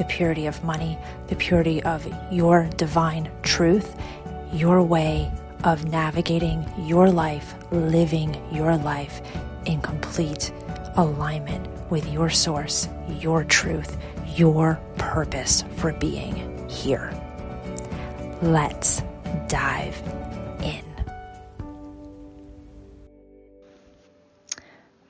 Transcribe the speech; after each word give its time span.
the 0.00 0.06
purity 0.06 0.46
of 0.46 0.64
money, 0.64 0.96
the 1.26 1.36
purity 1.36 1.82
of 1.82 2.08
your 2.32 2.70
divine 2.78 3.30
truth, 3.42 3.94
your 4.50 4.82
way 4.82 5.30
of 5.64 5.84
navigating 5.90 6.64
your 6.78 7.10
life, 7.10 7.54
living 7.70 8.34
your 8.50 8.78
life 8.78 9.20
in 9.66 9.78
complete 9.82 10.50
alignment 10.96 11.68
with 11.90 12.10
your 12.10 12.30
source, 12.30 12.88
your 13.18 13.44
truth, 13.44 13.98
your 14.36 14.80
purpose 14.96 15.64
for 15.76 15.92
being 15.92 16.66
here. 16.66 17.12
Let's 18.40 19.02
dive 19.48 20.02
in. 20.62 20.82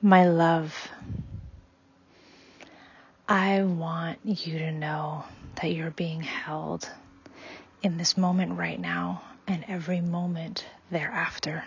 My 0.01 0.27
love, 0.27 0.75
I 3.33 3.63
want 3.63 4.19
you 4.25 4.59
to 4.59 4.73
know 4.73 5.23
that 5.61 5.71
you're 5.71 5.91
being 5.91 6.19
held 6.19 6.89
in 7.81 7.95
this 7.95 8.17
moment 8.17 8.57
right 8.57 8.77
now 8.77 9.21
and 9.47 9.63
every 9.69 10.01
moment 10.01 10.65
thereafter. 10.91 11.63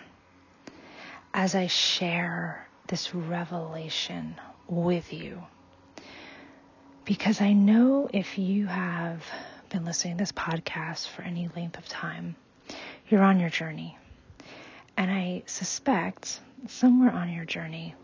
As 1.33 1.55
I 1.55 1.69
share 1.69 2.69
this 2.87 3.15
revelation 3.15 4.39
with 4.69 5.11
you, 5.15 5.43
because 7.07 7.41
I 7.41 7.55
know 7.55 8.11
if 8.13 8.37
you 8.37 8.67
have 8.67 9.25
been 9.71 9.87
listening 9.87 10.19
to 10.19 10.23
this 10.23 10.33
podcast 10.33 11.09
for 11.09 11.23
any 11.23 11.49
length 11.57 11.79
of 11.79 11.89
time, 11.89 12.37
you're 13.09 13.23
on 13.23 13.41
your 13.41 13.49
journey. 13.49 13.97
And 14.99 15.11
I 15.11 15.45
suspect 15.47 16.41
somewhere 16.69 17.11
on 17.11 17.33
your 17.33 17.47
journey, 17.47 17.95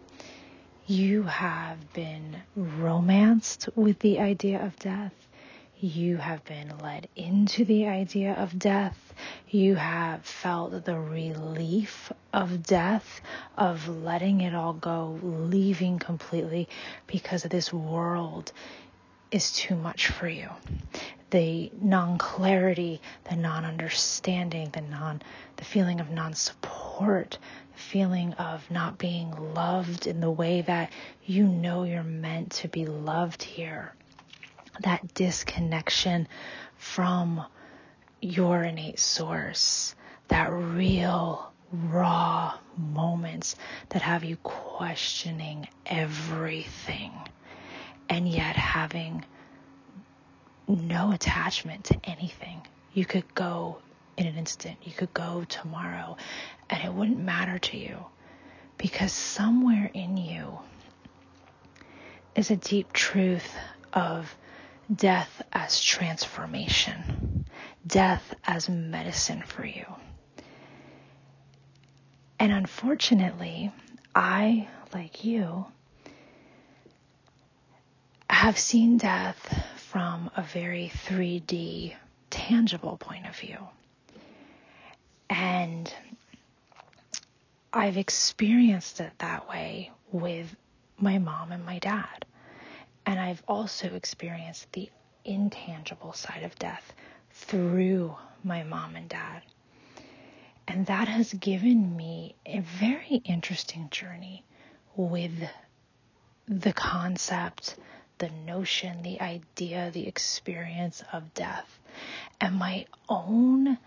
you 0.90 1.22
have 1.22 1.92
been 1.92 2.36
romanced 2.56 3.68
with 3.76 4.00
the 4.00 4.18
idea 4.18 4.60
of 4.60 4.76
death. 4.80 5.12
You 5.78 6.16
have 6.16 6.44
been 6.44 6.76
led 6.78 7.08
into 7.14 7.64
the 7.64 7.86
idea 7.86 8.32
of 8.32 8.58
death. 8.58 9.14
You 9.48 9.76
have 9.76 10.24
felt 10.24 10.84
the 10.84 10.98
relief 10.98 12.10
of 12.32 12.64
death, 12.64 13.20
of 13.56 13.88
letting 13.88 14.40
it 14.40 14.52
all 14.52 14.72
go, 14.72 15.16
leaving 15.22 16.00
completely 16.00 16.68
because 17.06 17.44
this 17.44 17.72
world 17.72 18.50
is 19.30 19.52
too 19.52 19.76
much 19.76 20.08
for 20.08 20.28
you. 20.28 20.48
The 21.30 21.70
non-clarity, 21.80 23.00
the 23.30 23.36
non-understanding, 23.36 24.70
the 24.70 24.80
non, 24.80 25.22
the 25.56 25.64
feeling 25.64 26.00
of 26.00 26.10
non-support, 26.10 27.38
feeling 27.80 28.34
of 28.34 28.70
not 28.70 28.98
being 28.98 29.54
loved 29.54 30.06
in 30.06 30.20
the 30.20 30.30
way 30.30 30.62
that 30.62 30.92
you 31.24 31.46
know 31.46 31.84
you're 31.84 32.02
meant 32.02 32.52
to 32.52 32.68
be 32.68 32.86
loved 32.86 33.42
here. 33.42 33.92
That 34.80 35.14
disconnection 35.14 36.28
from 36.76 37.44
your 38.20 38.62
innate 38.62 38.98
source, 38.98 39.94
that 40.28 40.52
real, 40.52 41.52
raw 41.72 42.54
moments 42.76 43.56
that 43.90 44.02
have 44.02 44.24
you 44.24 44.36
questioning 44.36 45.68
everything 45.86 47.12
and 48.08 48.28
yet 48.28 48.56
having 48.56 49.24
no 50.68 51.12
attachment 51.12 51.84
to 51.84 52.00
anything. 52.04 52.62
You 52.92 53.04
could 53.04 53.34
go 53.34 53.78
in 54.20 54.26
an 54.26 54.36
instant. 54.36 54.76
You 54.82 54.92
could 54.92 55.14
go 55.14 55.44
tomorrow 55.48 56.16
and 56.68 56.84
it 56.84 56.92
wouldn't 56.92 57.18
matter 57.18 57.58
to 57.58 57.78
you 57.78 58.04
because 58.76 59.12
somewhere 59.12 59.90
in 59.94 60.18
you 60.18 60.58
is 62.34 62.50
a 62.50 62.56
deep 62.56 62.92
truth 62.92 63.56
of 63.94 64.36
death 64.94 65.40
as 65.52 65.80
transformation, 65.80 67.46
death 67.86 68.34
as 68.44 68.68
medicine 68.68 69.42
for 69.42 69.64
you. 69.64 69.86
And 72.38 72.52
unfortunately, 72.52 73.72
I, 74.14 74.68
like 74.92 75.24
you, 75.24 75.64
have 78.28 78.58
seen 78.58 78.98
death 78.98 79.64
from 79.76 80.30
a 80.36 80.42
very 80.42 80.90
3D, 81.06 81.94
tangible 82.28 82.96
point 82.98 83.26
of 83.26 83.36
view. 83.36 83.58
And 85.30 85.92
I've 87.72 87.96
experienced 87.96 89.00
it 89.00 89.12
that 89.18 89.48
way 89.48 89.92
with 90.10 90.56
my 90.98 91.18
mom 91.18 91.52
and 91.52 91.64
my 91.64 91.78
dad. 91.78 92.26
And 93.06 93.18
I've 93.18 93.42
also 93.46 93.94
experienced 93.94 94.72
the 94.72 94.90
intangible 95.24 96.12
side 96.12 96.42
of 96.42 96.58
death 96.58 96.92
through 97.30 98.16
my 98.42 98.64
mom 98.64 98.96
and 98.96 99.08
dad. 99.08 99.42
And 100.66 100.86
that 100.86 101.06
has 101.06 101.32
given 101.32 101.96
me 101.96 102.34
a 102.44 102.60
very 102.60 103.22
interesting 103.24 103.88
journey 103.90 104.44
with 104.96 105.48
the 106.48 106.72
concept, 106.72 107.76
the 108.18 108.30
notion, 108.46 109.02
the 109.02 109.20
idea, 109.20 109.90
the 109.92 110.08
experience 110.08 111.02
of 111.12 111.34
death, 111.34 111.78
and 112.40 112.56
my 112.56 112.86
own 113.08 113.78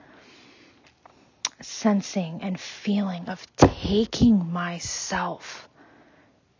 sensing 1.61 2.41
and 2.41 2.59
feeling 2.59 3.27
of 3.29 3.45
taking 3.55 4.51
myself 4.51 5.69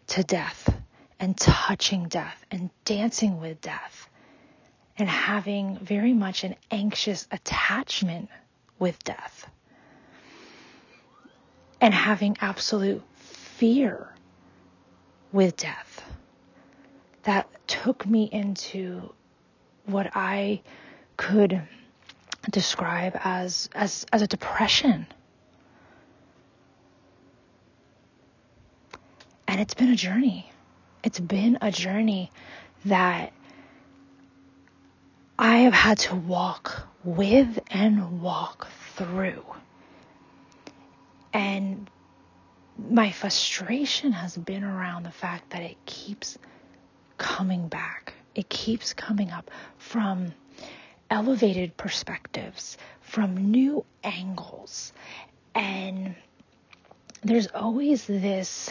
to 0.08 0.24
death 0.24 0.74
and 1.20 1.38
touching 1.38 2.08
death 2.08 2.46
and 2.52 2.70
dancing 2.86 3.40
with 3.40 3.59
death 3.62 4.09
and 4.98 5.09
having 5.09 5.78
very 5.80 6.14
much 6.14 6.44
an 6.44 6.56
anxious 6.72 7.28
attachment 7.31 8.30
with 8.80 9.02
death 9.04 9.48
and 11.81 11.94
having 11.94 12.38
absolute 12.42 13.02
fear 13.16 14.14
with 15.31 15.58
death 15.58 16.04
that 17.24 17.50
took 17.68 18.06
me 18.06 18.30
into 18.31 19.14
what 19.86 20.12
I 20.14 20.62
could 21.18 21.62
describe 22.52 23.20
as 23.24 23.70
as 23.74 24.06
as 24.12 24.22
a 24.22 24.28
depression. 24.28 25.07
And 29.48 29.62
it's 29.62 29.74
been 29.74 29.92
a 29.92 29.95
journey. 29.95 30.51
It's 31.04 31.19
been 31.19 31.57
a 31.62 31.72
journey 31.72 32.31
that 32.86 33.34
I 35.38 35.57
have 35.60 35.74
had 35.74 35.98
to 36.00 36.16
walk 36.16 36.88
with 37.04 37.60
and 37.69 38.22
walk 38.22 38.68
through. 38.96 39.44
And 41.34 41.89
my 42.78 43.12
frustration 43.12 44.12
has 44.12 44.38
been 44.38 44.63
around 44.63 45.04
the 45.04 45.12
fact 45.12 45.51
that 45.51 45.62
it 45.62 45.78
keeps 45.86 46.38
coming 47.18 47.68
back. 47.68 48.13
It 48.36 48.50
keeps 48.50 48.94
coming 48.94 49.31
up 49.31 49.51
from 49.78 50.34
elevated 51.09 51.75
perspectives, 51.77 52.77
from 53.01 53.51
new 53.51 53.85
angles. 54.03 54.94
And 55.55 56.15
there's 57.23 57.47
always 57.47 58.05
this 58.05 58.69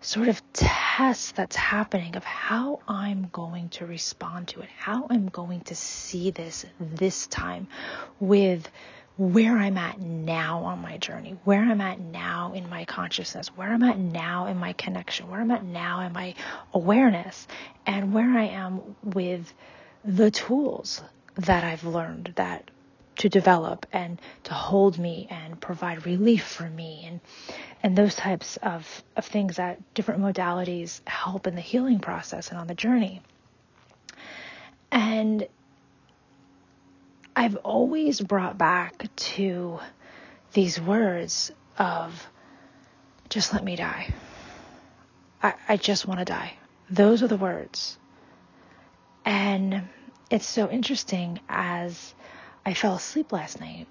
sort 0.00 0.28
of 0.28 0.40
test 0.52 1.36
that's 1.36 1.56
happening 1.56 2.16
of 2.16 2.24
how 2.24 2.80
I'm 2.88 3.28
going 3.32 3.68
to 3.70 3.86
respond 3.86 4.48
to 4.48 4.60
it, 4.60 4.68
how 4.76 5.06
I'm 5.10 5.28
going 5.28 5.60
to 5.62 5.74
see 5.74 6.30
this 6.30 6.64
this 6.78 7.26
time 7.26 7.68
with 8.20 8.68
where 9.16 9.58
I'm 9.58 9.76
at 9.76 10.00
now 10.00 10.60
on 10.62 10.80
my 10.80 10.96
journey, 10.96 11.36
where 11.42 11.60
I'm 11.60 11.80
at 11.80 11.98
now 11.98 12.52
in 12.54 12.70
my 12.70 12.84
consciousness, 12.84 13.48
where 13.48 13.72
I'm 13.72 13.82
at 13.82 13.98
now 13.98 14.46
in 14.46 14.56
my 14.56 14.72
connection, 14.74 15.28
where 15.28 15.40
I'm 15.40 15.50
at 15.50 15.64
now 15.64 16.00
in 16.02 16.12
my 16.12 16.34
awareness, 16.72 17.48
and 17.84 18.12
where 18.14 18.30
I 18.30 18.44
am 18.44 18.96
with 19.02 19.52
the 20.04 20.30
tools 20.30 21.02
that 21.36 21.64
I've 21.64 21.84
learned 21.84 22.32
that 22.36 22.70
to 23.16 23.28
develop 23.28 23.86
and 23.92 24.20
to 24.44 24.54
hold 24.54 24.98
me 24.98 25.26
and 25.28 25.60
provide 25.60 26.06
relief 26.06 26.44
for 26.44 26.68
me 26.68 27.04
and 27.04 27.20
and 27.82 27.96
those 27.96 28.14
types 28.14 28.56
of, 28.58 29.04
of 29.16 29.24
things 29.24 29.56
that 29.56 29.94
different 29.94 30.20
modalities 30.20 31.00
help 31.06 31.46
in 31.46 31.54
the 31.54 31.60
healing 31.60 32.00
process 32.00 32.50
and 32.50 32.58
on 32.58 32.66
the 32.66 32.74
journey. 32.74 33.22
And 34.90 35.46
I've 37.36 37.56
always 37.56 38.20
brought 38.20 38.58
back 38.58 39.14
to 39.14 39.78
these 40.54 40.80
words 40.80 41.52
of 41.78 42.28
just 43.28 43.52
let 43.52 43.62
me 43.62 43.76
die. 43.76 44.12
I, 45.42 45.54
I 45.68 45.76
just 45.76 46.06
want 46.06 46.18
to 46.18 46.24
die. 46.24 46.54
Those 46.90 47.22
are 47.22 47.28
the 47.28 47.36
words. 47.36 47.96
And 49.28 49.82
it's 50.30 50.46
so 50.46 50.70
interesting 50.70 51.38
as 51.50 52.14
I 52.64 52.72
fell 52.72 52.94
asleep 52.94 53.30
last 53.30 53.60
night. 53.60 53.86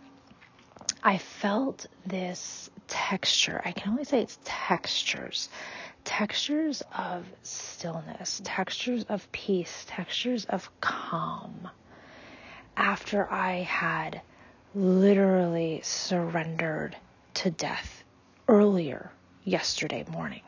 I 1.04 1.20
felt 1.20 1.86
this 2.08 2.72
texture. 2.88 3.62
I 3.64 3.72
can 3.72 3.92
only 3.92 4.04
say 4.04 4.22
it's 4.22 4.40
textures. 4.44 5.50
Textures 6.04 6.82
of 6.92 7.24
stillness, 7.44 8.42
textures 8.44 9.04
of 9.10 9.32
peace, 9.32 9.86
textures 9.88 10.46
of 10.46 10.72
calm. 10.82 11.70
After 12.76 13.32
I 13.32 13.58
had 13.58 14.22
literally 14.74 15.82
surrendered 15.84 16.98
to 17.36 17.52
death 17.52 18.04
earlier 18.48 19.12
yesterday 19.44 20.04
morning. 20.12 20.42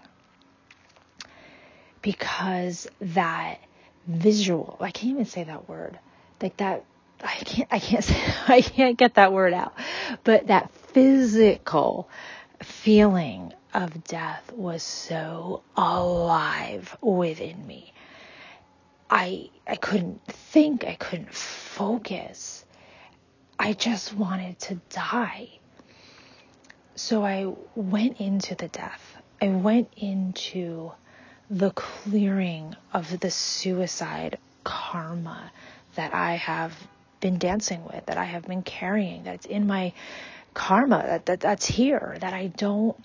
Because 2.01 2.87
that 3.01 3.59
visual, 4.07 4.77
I 4.79 4.91
can't 4.91 5.11
even 5.11 5.25
say 5.25 5.43
that 5.43 5.67
word, 5.69 5.99
like 6.41 6.57
that 6.57 6.85
I 7.23 7.35
can't 7.35 7.67
I 7.71 7.79
can't 7.79 8.03
say 8.03 8.15
I 8.47 8.61
can't 8.61 8.97
get 8.97 9.15
that 9.15 9.33
word 9.33 9.53
out. 9.53 9.73
But 10.23 10.47
that 10.47 10.71
physical 10.71 12.09
feeling 12.63 13.53
of 13.73 14.03
death 14.03 14.51
was 14.53 14.83
so 14.83 15.63
alive 15.75 16.97
within 17.01 17.65
me. 17.65 17.93
I 19.09 19.49
I 19.67 19.75
couldn't 19.75 20.25
think, 20.25 20.85
I 20.85 20.95
couldn't 20.95 21.33
focus. 21.33 22.65
I 23.57 23.73
just 23.73 24.13
wanted 24.13 24.59
to 24.59 24.79
die. 24.89 25.49
So 26.95 27.23
I 27.25 27.53
went 27.75 28.19
into 28.19 28.55
the 28.55 28.67
death. 28.67 29.17
I 29.41 29.49
went 29.49 29.93
into 29.95 30.91
the 31.49 31.71
clearing 31.71 32.75
of 32.93 33.19
the 33.19 33.31
suicide 33.31 34.37
karma 34.63 35.51
that 35.95 36.13
I 36.13 36.35
have 36.35 36.75
been 37.19 37.39
dancing 37.39 37.83
with, 37.85 38.05
that 38.05 38.17
I 38.17 38.25
have 38.25 38.45
been 38.45 38.61
carrying, 38.61 39.23
that's 39.23 39.45
in 39.45 39.67
my 39.67 39.93
karma, 40.53 41.03
that, 41.05 41.25
that 41.25 41.39
that's 41.39 41.65
here, 41.65 42.17
that 42.21 42.33
I 42.33 42.47
don't 42.47 42.95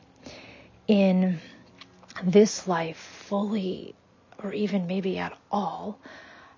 in 0.87 1.39
this 2.23 2.69
life 2.69 2.97
fully 2.97 3.95
or 4.43 4.53
even 4.53 4.87
maybe 4.87 5.19
at 5.19 5.37
all 5.51 5.99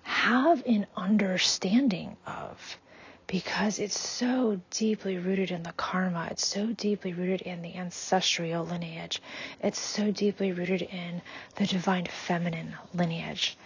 have 0.03 0.65
an 0.65 0.85
understanding 0.95 2.17
of 2.25 2.77
because 3.27 3.79
it's 3.79 3.99
so 3.99 4.59
deeply 4.71 5.17
rooted 5.17 5.51
in 5.51 5.63
the 5.63 5.73
karma. 5.73 6.29
It's 6.31 6.47
so 6.47 6.67
deeply 6.67 7.13
rooted 7.13 7.41
in 7.41 7.61
the 7.61 7.75
ancestral 7.75 8.65
lineage. 8.65 9.21
It's 9.61 9.79
so 9.79 10.11
deeply 10.11 10.53
rooted 10.53 10.81
in 10.81 11.21
the 11.55 11.65
divine 11.65 12.05
feminine 12.05 12.73
lineage 12.93 13.57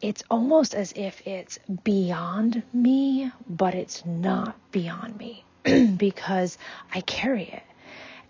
it's 0.00 0.22
almost 0.30 0.74
as 0.74 0.92
if 0.94 1.26
it's 1.26 1.58
beyond 1.82 2.62
me, 2.72 3.32
but 3.48 3.74
it's 3.74 4.04
not 4.06 4.56
beyond 4.70 5.16
me 5.18 5.44
because 5.96 6.56
I 6.94 7.00
carry 7.00 7.44
it. 7.44 7.62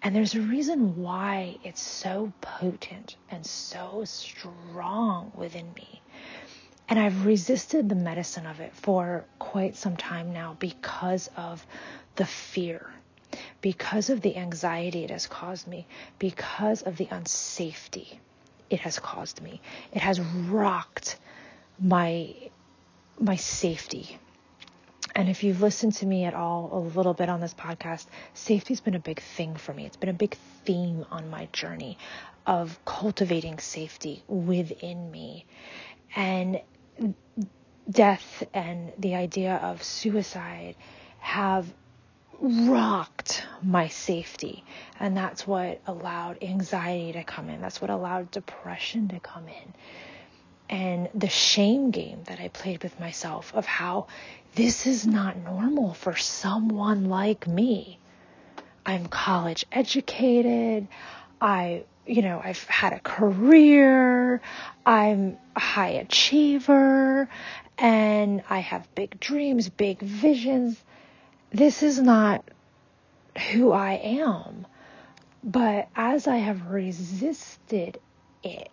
And 0.03 0.15
there's 0.15 0.35
a 0.35 0.41
reason 0.41 1.03
why 1.03 1.59
it's 1.65 1.83
so 1.83 2.33
potent 2.41 3.17
and 3.31 3.45
so 3.45 4.05
strong 4.07 5.33
within 5.35 5.73
me. 5.75 6.01
And 6.89 6.99
I've 6.99 7.27
resisted 7.27 7.89
the 7.89 7.95
medicine 7.95 8.47
of 8.47 8.61
it 8.61 8.73
for 8.75 9.25
quite 9.39 9.77
some 9.77 9.97
time 9.97 10.33
now 10.33 10.57
because 10.59 11.29
of 11.37 11.65
the 12.17 12.25
fear, 12.25 12.91
because 13.61 14.09
of 14.09 14.23
the 14.23 14.37
anxiety 14.37 15.05
it 15.05 15.11
has 15.11 15.27
caused 15.27 15.67
me, 15.67 15.87
because 16.19 16.83
of 16.83 16.97
the 16.97 17.07
unsafety 17.07 18.19
it 18.71 18.81
has 18.81 18.99
caused 18.99 19.43
me. 19.43 19.61
It 19.93 20.01
has 20.01 20.21
rocked 20.21 21.19
my 21.79 22.35
my 23.21 23.37
safety. 23.37 24.19
And 25.15 25.29
if 25.29 25.43
you've 25.43 25.61
listened 25.61 25.95
to 25.95 26.07
me 26.07 26.25
at 26.25 26.35
all 26.35 26.71
a 26.73 26.79
little 26.79 27.15
bit 27.15 27.29
on 27.29 27.41
this 27.41 27.55
podcast, 27.55 28.07
safety's 28.35 28.81
been 28.81 28.95
a 28.95 29.01
big 29.01 29.21
thing 29.21 29.57
for 29.57 29.75
me. 29.75 29.85
It's 29.85 29.97
been 29.97 30.09
a 30.09 30.15
big 30.15 30.37
theme 30.65 31.05
on 31.11 31.29
my 31.29 31.49
journey 31.53 31.99
of 32.47 32.79
cultivating 32.85 33.59
safety 33.59 34.23
within 34.29 35.11
me. 35.11 35.45
And 36.15 36.61
death 37.91 38.43
and 38.53 38.93
the 38.99 39.15
idea 39.15 39.57
of 39.57 39.83
suicide 39.83 40.77
have 41.21 41.67
rocked 42.41 43.47
my 43.63 43.89
safety. 43.89 44.65
And 45.01 45.17
that's 45.17 45.47
what 45.47 45.81
allowed 45.87 46.43
anxiety 46.43 47.13
to 47.13 47.25
come 47.25 47.49
in. 47.49 47.61
That's 47.61 47.81
what 47.81 47.91
allowed 47.91 48.31
depression 48.31 49.09
to 49.09 49.21
come 49.21 49.49
in 49.49 49.75
and 50.69 51.09
the 51.15 51.29
shame 51.29 51.91
game 51.91 52.21
that 52.25 52.41
I 52.41 52.49
played 52.49 52.83
with 52.83 52.99
myself 53.01 53.55
of 53.55 53.65
how 53.65 54.07
this 54.55 54.87
is 54.87 55.07
not 55.07 55.37
normal 55.37 55.95
for 55.95 56.17
someone 56.17 57.09
like 57.09 57.47
me. 57.47 57.99
I'm 58.85 59.07
college 59.07 59.65
educated. 59.73 60.89
I, 61.41 61.85
you 62.09 62.23
know, 62.23 62.41
I've 62.43 62.65
had 62.65 62.93
a 62.93 63.01
career. 63.01 64.41
I'm 64.85 65.37
a 65.55 65.61
high 65.61 65.91
achiever 65.91 67.29
and 67.77 68.43
I 68.49 68.59
have 68.59 68.93
big 68.95 69.21
dreams, 69.21 69.69
big 69.69 70.01
visions. 70.01 70.83
This 71.51 71.83
is 71.83 72.01
not 72.01 72.45
who 73.53 73.73
I 73.73 73.93
am. 73.93 74.67
But 75.45 75.89
as 75.95 76.27
I 76.27 76.37
have 76.37 76.71
resisted 76.71 78.01
it, 78.43 78.71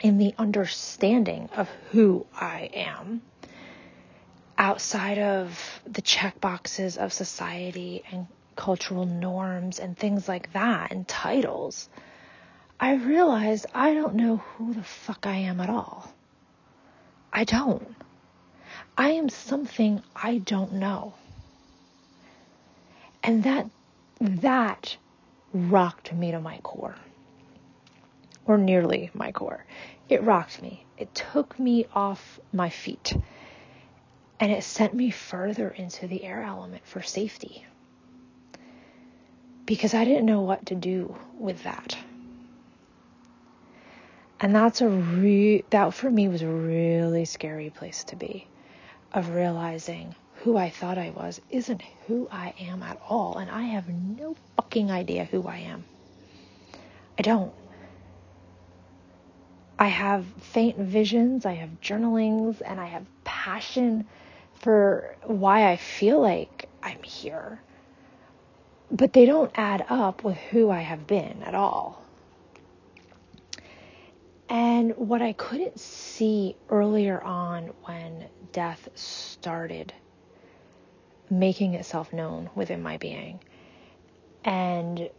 in 0.00 0.18
the 0.18 0.34
understanding 0.36 1.48
of 1.56 1.68
who 1.90 2.26
I 2.34 2.68
am 2.74 3.22
outside 4.58 5.18
of 5.18 5.80
the 5.86 6.02
check 6.02 6.40
boxes 6.40 6.98
of 6.98 7.12
society 7.12 8.02
and 8.10 8.26
cultural 8.54 9.06
norms 9.06 9.78
and 9.78 9.96
things 9.96 10.28
like 10.28 10.52
that 10.52 10.92
and 10.92 11.08
titles, 11.08 11.88
I 12.78 12.94
realized 12.94 13.66
I 13.74 13.94
don't 13.94 14.14
know 14.14 14.36
who 14.36 14.74
the 14.74 14.82
fuck 14.82 15.26
I 15.26 15.36
am 15.36 15.60
at 15.60 15.70
all. 15.70 16.12
I 17.32 17.44
don't. 17.44 17.94
I 18.96 19.10
am 19.10 19.28
something 19.28 20.02
I 20.14 20.38
don't 20.38 20.74
know. 20.74 21.14
And 23.22 23.44
that, 23.44 23.68
that 24.20 24.96
rocked 25.52 26.12
me 26.12 26.30
to 26.30 26.40
my 26.40 26.58
core. 26.58 26.96
Or 28.44 28.58
nearly 28.58 29.10
my 29.14 29.32
core 29.32 29.64
it 30.08 30.22
rocked 30.22 30.60
me. 30.62 30.84
It 30.98 31.14
took 31.14 31.58
me 31.58 31.86
off 31.94 32.38
my 32.52 32.68
feet 32.68 33.16
and 34.38 34.52
it 34.52 34.62
sent 34.62 34.94
me 34.94 35.10
further 35.10 35.68
into 35.70 36.06
the 36.06 36.24
air 36.24 36.42
element 36.42 36.86
for 36.86 37.02
safety 37.02 37.64
because 39.64 39.94
I 39.94 40.04
didn't 40.04 40.26
know 40.26 40.42
what 40.42 40.66
to 40.66 40.74
do 40.74 41.16
with 41.38 41.62
that. 41.62 41.96
And 44.40 44.54
that's 44.54 44.80
a 44.80 44.88
re- 44.88 45.64
that 45.70 45.94
for 45.94 46.10
me 46.10 46.28
was 46.28 46.42
a 46.42 46.48
really 46.48 47.24
scary 47.24 47.70
place 47.70 48.04
to 48.04 48.16
be 48.16 48.46
of 49.12 49.30
realizing 49.30 50.14
who 50.42 50.56
I 50.56 50.70
thought 50.70 50.98
I 50.98 51.10
was 51.10 51.40
isn't 51.50 51.82
who 52.06 52.28
I 52.30 52.54
am 52.60 52.82
at 52.82 53.00
all 53.08 53.38
and 53.38 53.50
I 53.50 53.62
have 53.62 53.88
no 53.88 54.36
fucking 54.56 54.90
idea 54.90 55.24
who 55.24 55.46
I 55.46 55.58
am. 55.58 55.84
I 57.18 57.22
don't. 57.22 57.52
I 59.78 59.88
have 59.88 60.24
faint 60.40 60.78
visions, 60.78 61.46
I 61.46 61.54
have 61.54 61.80
journalings, 61.80 62.60
and 62.60 62.80
I 62.80 62.86
have 62.86 63.06
passion 63.24 64.06
for 64.54 65.16
why 65.24 65.70
I 65.70 65.76
feel 65.76 66.20
like 66.20 66.68
I'm 66.82 67.02
here. 67.02 67.60
But 68.90 69.12
they 69.12 69.26
don't 69.26 69.50
add 69.56 69.84
up 69.88 70.22
with 70.22 70.36
who 70.36 70.70
I 70.70 70.80
have 70.80 71.06
been 71.06 71.42
at 71.42 71.54
all. 71.54 72.03
And 74.54 74.96
what 74.96 75.20
I 75.20 75.32
couldn't 75.32 75.80
see 75.80 76.54
earlier 76.70 77.20
on 77.20 77.72
when 77.86 78.26
death 78.52 78.88
started 78.94 79.92
making 81.28 81.74
itself 81.74 82.12
known 82.12 82.48
within 82.54 82.80
my 82.80 82.96
being 82.98 83.40
and 84.44 85.10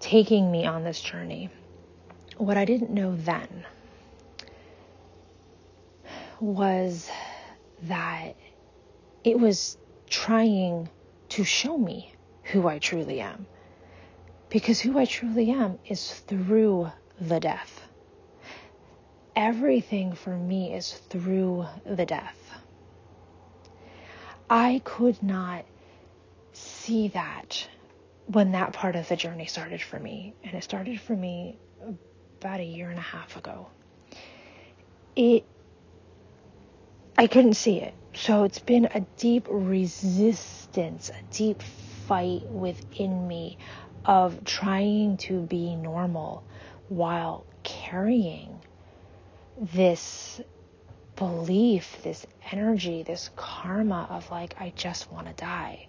taking 0.00 0.50
me 0.50 0.66
on 0.66 0.82
this 0.82 1.00
journey 1.00 1.50
what 2.36 2.56
I 2.56 2.64
didn't 2.64 2.90
know 2.90 3.14
then 3.14 3.64
was 6.40 7.08
that 7.84 8.34
it 9.22 9.38
was 9.38 9.78
trying 10.08 10.88
to 11.28 11.44
show 11.44 11.78
me 11.78 12.12
who 12.42 12.66
I 12.66 12.80
truly 12.80 13.20
am. 13.20 13.46
Because 14.48 14.80
who 14.80 14.98
I 14.98 15.04
truly 15.04 15.52
am 15.52 15.78
is 15.86 16.10
through 16.12 16.90
the 17.20 17.38
death. 17.38 17.79
Everything 19.40 20.12
for 20.12 20.36
me 20.36 20.74
is 20.74 20.92
through 20.92 21.64
the 21.86 22.04
death. 22.04 22.36
I 24.50 24.82
could 24.84 25.22
not 25.22 25.64
see 26.52 27.08
that 27.08 27.66
when 28.26 28.52
that 28.52 28.74
part 28.74 28.96
of 28.96 29.08
the 29.08 29.16
journey 29.16 29.46
started 29.46 29.80
for 29.80 29.98
me. 29.98 30.34
And 30.44 30.52
it 30.52 30.62
started 30.62 31.00
for 31.00 31.16
me 31.16 31.56
about 32.38 32.60
a 32.60 32.64
year 32.64 32.90
and 32.90 32.98
a 32.98 33.02
half 33.02 33.38
ago. 33.38 33.68
It, 35.16 35.46
I 37.16 37.26
couldn't 37.26 37.54
see 37.54 37.80
it. 37.80 37.94
So 38.12 38.44
it's 38.44 38.58
been 38.58 38.90
a 38.92 39.00
deep 39.16 39.46
resistance, 39.48 41.08
a 41.08 41.34
deep 41.34 41.62
fight 41.62 42.42
within 42.50 43.26
me 43.26 43.56
of 44.04 44.44
trying 44.44 45.16
to 45.16 45.40
be 45.40 45.76
normal 45.76 46.44
while 46.88 47.46
carrying 47.62 48.59
this 49.60 50.40
belief, 51.16 51.98
this 52.02 52.26
energy, 52.50 53.02
this 53.02 53.30
karma 53.36 54.06
of 54.08 54.30
like, 54.30 54.54
I 54.58 54.72
just 54.74 55.12
want 55.12 55.26
to 55.26 55.34
die. 55.34 55.86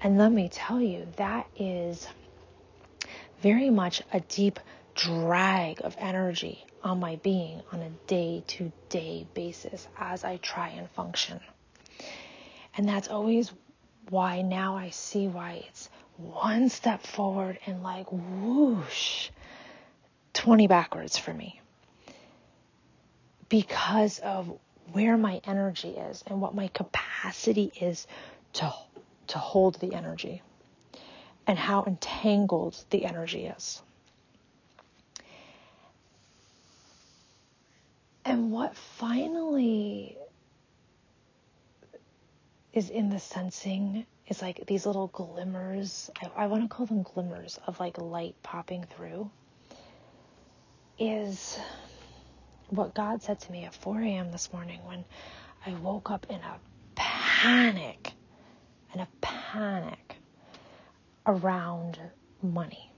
And 0.00 0.18
let 0.18 0.30
me 0.30 0.48
tell 0.48 0.80
you, 0.80 1.08
that 1.16 1.48
is 1.56 2.06
very 3.40 3.70
much 3.70 4.02
a 4.12 4.20
deep 4.20 4.60
drag 4.94 5.80
of 5.82 5.96
energy 5.98 6.64
on 6.84 7.00
my 7.00 7.16
being 7.16 7.60
on 7.72 7.80
a 7.80 7.90
day 8.06 8.44
to 8.46 8.70
day 8.88 9.26
basis 9.34 9.88
as 9.98 10.22
I 10.22 10.36
try 10.36 10.68
and 10.68 10.88
function. 10.90 11.40
And 12.76 12.88
that's 12.88 13.08
always 13.08 13.52
why 14.10 14.42
now 14.42 14.76
I 14.76 14.90
see 14.90 15.26
why 15.26 15.64
it's 15.68 15.90
one 16.16 16.68
step 16.68 17.04
forward 17.04 17.58
and 17.66 17.82
like 17.82 18.06
whoosh, 18.10 19.30
20 20.34 20.66
backwards 20.68 21.18
for 21.18 21.32
me. 21.34 21.61
Because 23.52 24.18
of 24.20 24.50
where 24.92 25.18
my 25.18 25.42
energy 25.44 25.90
is 25.90 26.24
and 26.26 26.40
what 26.40 26.54
my 26.54 26.68
capacity 26.68 27.70
is 27.78 28.06
to, 28.54 28.72
to 29.26 29.38
hold 29.38 29.74
the 29.74 29.92
energy 29.92 30.40
and 31.46 31.58
how 31.58 31.84
entangled 31.84 32.82
the 32.88 33.04
energy 33.04 33.44
is. 33.44 33.82
And 38.24 38.50
what 38.52 38.74
finally 38.74 40.16
is 42.72 42.88
in 42.88 43.10
the 43.10 43.18
sensing 43.18 44.06
is 44.28 44.40
like 44.40 44.66
these 44.66 44.86
little 44.86 45.08
glimmers. 45.08 46.10
I, 46.22 46.44
I 46.44 46.46
want 46.46 46.62
to 46.62 46.74
call 46.74 46.86
them 46.86 47.02
glimmers 47.02 47.58
of 47.66 47.78
like 47.80 47.98
light 47.98 48.34
popping 48.42 48.84
through. 48.96 49.30
Is 50.98 51.58
what 52.72 52.94
God 52.94 53.22
said 53.22 53.38
to 53.40 53.52
me 53.52 53.64
at 53.64 53.74
4 53.74 54.00
a.m. 54.00 54.32
this 54.32 54.50
morning 54.52 54.80
when 54.86 55.04
I 55.66 55.74
woke 55.74 56.10
up 56.10 56.26
in 56.30 56.36
a 56.36 56.58
panic, 56.94 58.12
in 58.94 59.00
a 59.00 59.08
panic 59.20 60.16
around 61.26 61.98
money. 62.42 62.90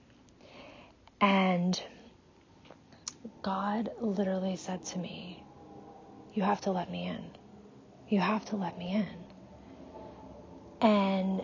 And 1.20 1.80
God 3.42 3.90
literally 4.00 4.56
said 4.56 4.84
to 4.86 4.98
me, 4.98 5.42
You 6.34 6.44
have 6.44 6.60
to 6.62 6.70
let 6.70 6.90
me 6.90 7.06
in. 7.08 7.24
You 8.08 8.20
have 8.20 8.44
to 8.46 8.56
let 8.56 8.78
me 8.78 8.94
in. 8.94 9.24
And 10.80 11.42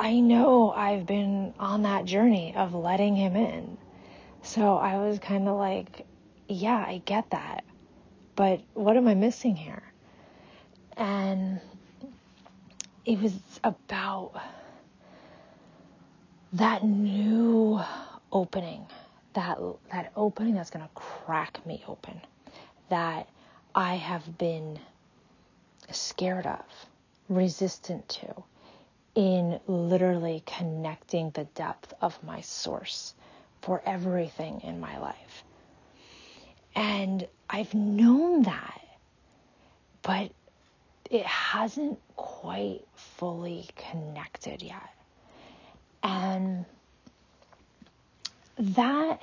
I 0.00 0.20
know 0.20 0.72
I've 0.72 1.04
been 1.04 1.52
on 1.58 1.82
that 1.82 2.06
journey 2.06 2.54
of 2.56 2.74
letting 2.74 3.14
him 3.16 3.36
in. 3.36 3.76
So 4.40 4.78
I 4.78 4.96
was 4.96 5.18
kind 5.18 5.46
of 5.46 5.58
like, 5.58 6.06
yeah, 6.48 6.78
I 6.78 7.02
get 7.04 7.28
that. 7.30 7.64
But 8.34 8.62
what 8.72 8.96
am 8.96 9.06
I 9.06 9.14
missing 9.14 9.54
here? 9.54 9.82
And 10.96 11.60
it 13.04 13.20
was 13.20 13.38
about 13.62 14.40
that 16.54 16.82
new 16.82 17.78
opening, 18.32 18.86
that 19.34 19.58
that 19.92 20.12
opening 20.16 20.54
that's 20.54 20.70
going 20.70 20.84
to 20.84 20.94
crack 20.94 21.64
me 21.66 21.84
open. 21.86 22.18
That 22.88 23.28
I 23.74 23.96
have 23.96 24.38
been 24.38 24.78
scared 25.90 26.46
of, 26.46 26.64
resistant 27.28 28.08
to, 28.08 28.44
in 29.14 29.60
literally 29.66 30.42
connecting 30.46 31.30
the 31.30 31.44
depth 31.44 31.92
of 32.00 32.22
my 32.22 32.40
source 32.40 33.14
for 33.62 33.82
everything 33.84 34.60
in 34.62 34.80
my 34.80 34.98
life. 34.98 35.44
And 36.74 37.26
I've 37.48 37.74
known 37.74 38.44
that, 38.44 38.80
but 40.02 40.30
it 41.10 41.26
hasn't 41.26 41.98
quite 42.16 42.82
fully 42.94 43.68
connected 43.76 44.62
yet. 44.62 44.94
And 46.02 46.64
that 48.58 49.20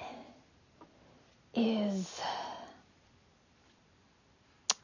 is 1.56 2.22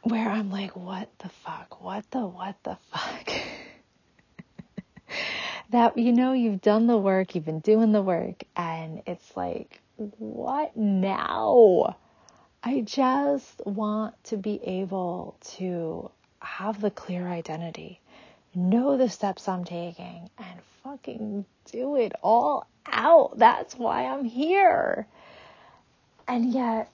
where 0.03 0.29
I'm 0.29 0.49
like, 0.51 0.75
what 0.75 1.09
the 1.19 1.29
fuck? 1.29 1.83
What 1.83 2.09
the, 2.11 2.19
what 2.19 2.55
the 2.63 2.77
fuck? 2.91 3.29
that, 5.73 5.97
you 5.97 6.13
know, 6.13 6.33
you've 6.33 6.61
done 6.61 6.85
the 6.85 6.97
work, 6.97 7.33
you've 7.33 7.45
been 7.45 7.59
doing 7.59 7.91
the 7.91 8.01
work, 8.01 8.43
and 8.55 9.01
it's 9.07 9.35
like, 9.35 9.81
what 9.97 10.77
now? 10.77 11.97
I 12.63 12.81
just 12.81 13.59
want 13.65 14.13
to 14.25 14.37
be 14.37 14.59
able 14.63 15.35
to 15.57 16.11
have 16.41 16.79
the 16.79 16.91
clear 16.91 17.27
identity, 17.27 17.99
know 18.53 18.97
the 18.97 19.09
steps 19.09 19.47
I'm 19.47 19.65
taking, 19.65 20.29
and 20.37 20.59
fucking 20.83 21.43
do 21.71 21.95
it 21.95 22.13
all 22.21 22.67
out. 22.85 23.39
That's 23.39 23.73
why 23.75 24.05
I'm 24.05 24.25
here. 24.25 25.07
And 26.27 26.53
yet, 26.53 26.91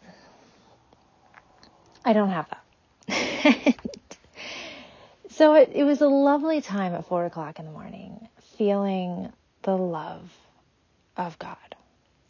I 2.05 2.13
don't 2.13 2.29
have 2.29 2.47
that. 2.49 3.75
so 5.31 5.55
it, 5.55 5.71
it 5.73 5.83
was 5.83 5.99
a 5.99 6.07
lovely 6.07 6.61
time 6.61 6.93
at 6.93 7.05
four 7.05 7.25
o'clock 7.25 7.59
in 7.59 7.65
the 7.65 7.71
morning, 7.71 8.29
feeling 8.59 9.31
the 9.61 9.77
love 9.77 10.29
of 11.15 11.39
God. 11.39 11.55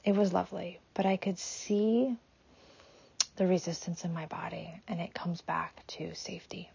It 0.03 0.15
was 0.15 0.31
lovely, 0.31 0.79
but 0.93 1.07
I 1.07 1.17
could 1.17 1.39
see 1.39 2.15
the 3.35 3.47
resistance 3.47 4.05
in 4.05 4.13
my 4.13 4.27
body, 4.27 4.69
and 4.87 5.01
it 5.01 5.11
comes 5.11 5.41
back 5.41 5.87
to 5.87 6.13
safety. 6.13 6.69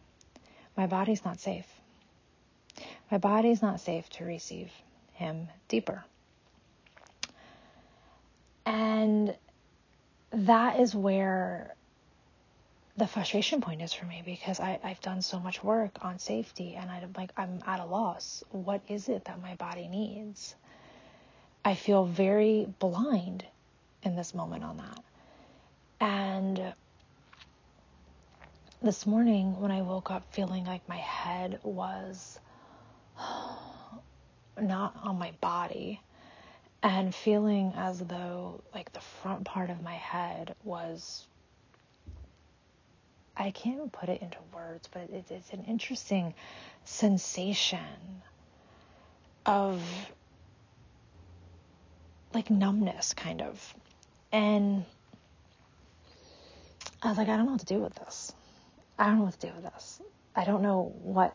My 0.76 0.88
body's 0.88 1.25
not 1.25 1.38
safe. 1.38 1.68
My 3.12 3.18
body's 3.18 3.62
not 3.62 3.80
safe 3.80 4.08
to 4.11 4.25
receive 4.25 4.73
Him 5.12 5.46
deeper. 5.68 6.04
And 8.66 9.37
that 10.32 10.80
is 10.80 10.96
where 10.96 11.76
the 12.96 13.06
frustration 13.06 13.60
point 13.60 13.82
is 13.82 13.92
for 13.92 14.04
me 14.04 14.22
because 14.24 14.60
I, 14.60 14.78
I've 14.84 15.00
done 15.00 15.20
so 15.20 15.40
much 15.40 15.64
work 15.64 15.98
on 16.02 16.18
safety 16.18 16.76
and 16.76 16.90
I'm 16.90 17.12
like, 17.16 17.32
I'm 17.36 17.60
at 17.66 17.80
a 17.80 17.84
loss. 17.84 18.44
What 18.50 18.82
is 18.88 19.08
it 19.08 19.24
that 19.24 19.42
my 19.42 19.56
body 19.56 19.88
needs? 19.88 20.54
I 21.64 21.74
feel 21.74 22.04
very 22.04 22.66
blind 22.78 23.44
in 24.04 24.14
this 24.14 24.34
moment 24.34 24.62
on 24.62 24.76
that. 24.76 25.04
And 26.00 26.74
this 28.80 29.06
morning, 29.06 29.60
when 29.60 29.72
I 29.72 29.82
woke 29.82 30.10
up 30.10 30.32
feeling 30.32 30.64
like 30.64 30.88
my 30.88 30.98
head 30.98 31.58
was 31.64 32.38
not 34.60 34.94
on 35.02 35.18
my 35.18 35.32
body 35.40 36.00
and 36.82 37.12
feeling 37.12 37.72
as 37.76 37.98
though 38.00 38.60
like 38.72 38.92
the 38.92 39.00
front 39.00 39.44
part 39.44 39.70
of 39.70 39.82
my 39.82 39.94
head 39.94 40.54
was 40.62 41.26
I 43.36 43.50
can't 43.50 43.76
even 43.76 43.90
put 43.90 44.08
it 44.08 44.22
into 44.22 44.38
words, 44.54 44.88
but 44.92 45.10
it's, 45.10 45.30
it's 45.30 45.50
an 45.50 45.64
interesting 45.66 46.34
sensation 46.84 47.78
of 49.44 49.82
like 52.32 52.50
numbness, 52.50 53.14
kind 53.14 53.42
of. 53.42 53.74
And 54.32 54.84
I 57.02 57.08
was 57.08 57.18
like, 57.18 57.28
I 57.28 57.36
don't 57.36 57.46
know 57.46 57.52
what 57.52 57.60
to 57.60 57.66
do 57.66 57.80
with 57.80 57.94
this. 57.94 58.32
I 58.98 59.06
don't 59.06 59.18
know 59.18 59.24
what 59.24 59.38
to 59.40 59.46
do 59.46 59.52
with 59.54 59.72
this. 59.72 60.00
I 60.36 60.44
don't 60.44 60.62
know 60.62 60.92
what 61.02 61.34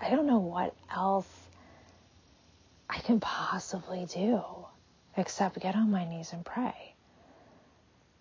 I 0.00 0.10
don't 0.10 0.26
know 0.26 0.38
what 0.38 0.74
else 0.94 1.28
I 2.90 2.98
can 2.98 3.20
possibly 3.20 4.06
do 4.06 4.42
except 5.16 5.60
get 5.60 5.76
on 5.76 5.90
my 5.90 6.08
knees 6.08 6.32
and 6.32 6.44
pray. 6.44 6.94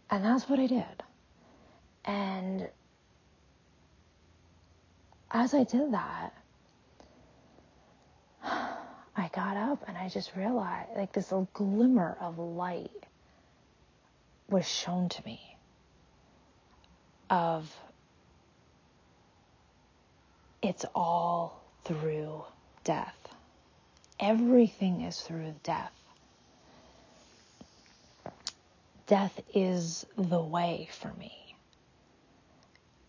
And 0.10 0.24
that's 0.24 0.48
what 0.48 0.60
I 0.60 0.68
did. 0.68 1.04
And 2.06 2.68
as 5.34 5.54
I 5.54 5.64
did 5.64 5.94
that, 5.94 6.34
I 8.44 9.30
got 9.34 9.58
up 9.58 9.84
and 9.88 9.98
I 9.98 10.10
just 10.10 10.36
realized 10.36 10.90
like 10.96 11.14
this 11.14 11.32
little 11.32 11.50
glimmer 11.54 12.18
of 12.20 12.38
light 12.38 12.92
was 14.50 14.68
shown 14.68 15.10
to 15.10 15.26
me 15.26 15.40
of 17.30 17.74
it's 20.62 20.86
all 20.94 21.64
through 21.86 22.44
death. 22.84 23.16
Everything 24.20 25.02
is 25.02 25.20
through 25.22 25.56
death. 25.64 25.94
Death 29.08 29.40
is 29.54 30.06
the 30.18 30.40
way 30.40 30.88
for 30.92 31.12
me. 31.20 31.56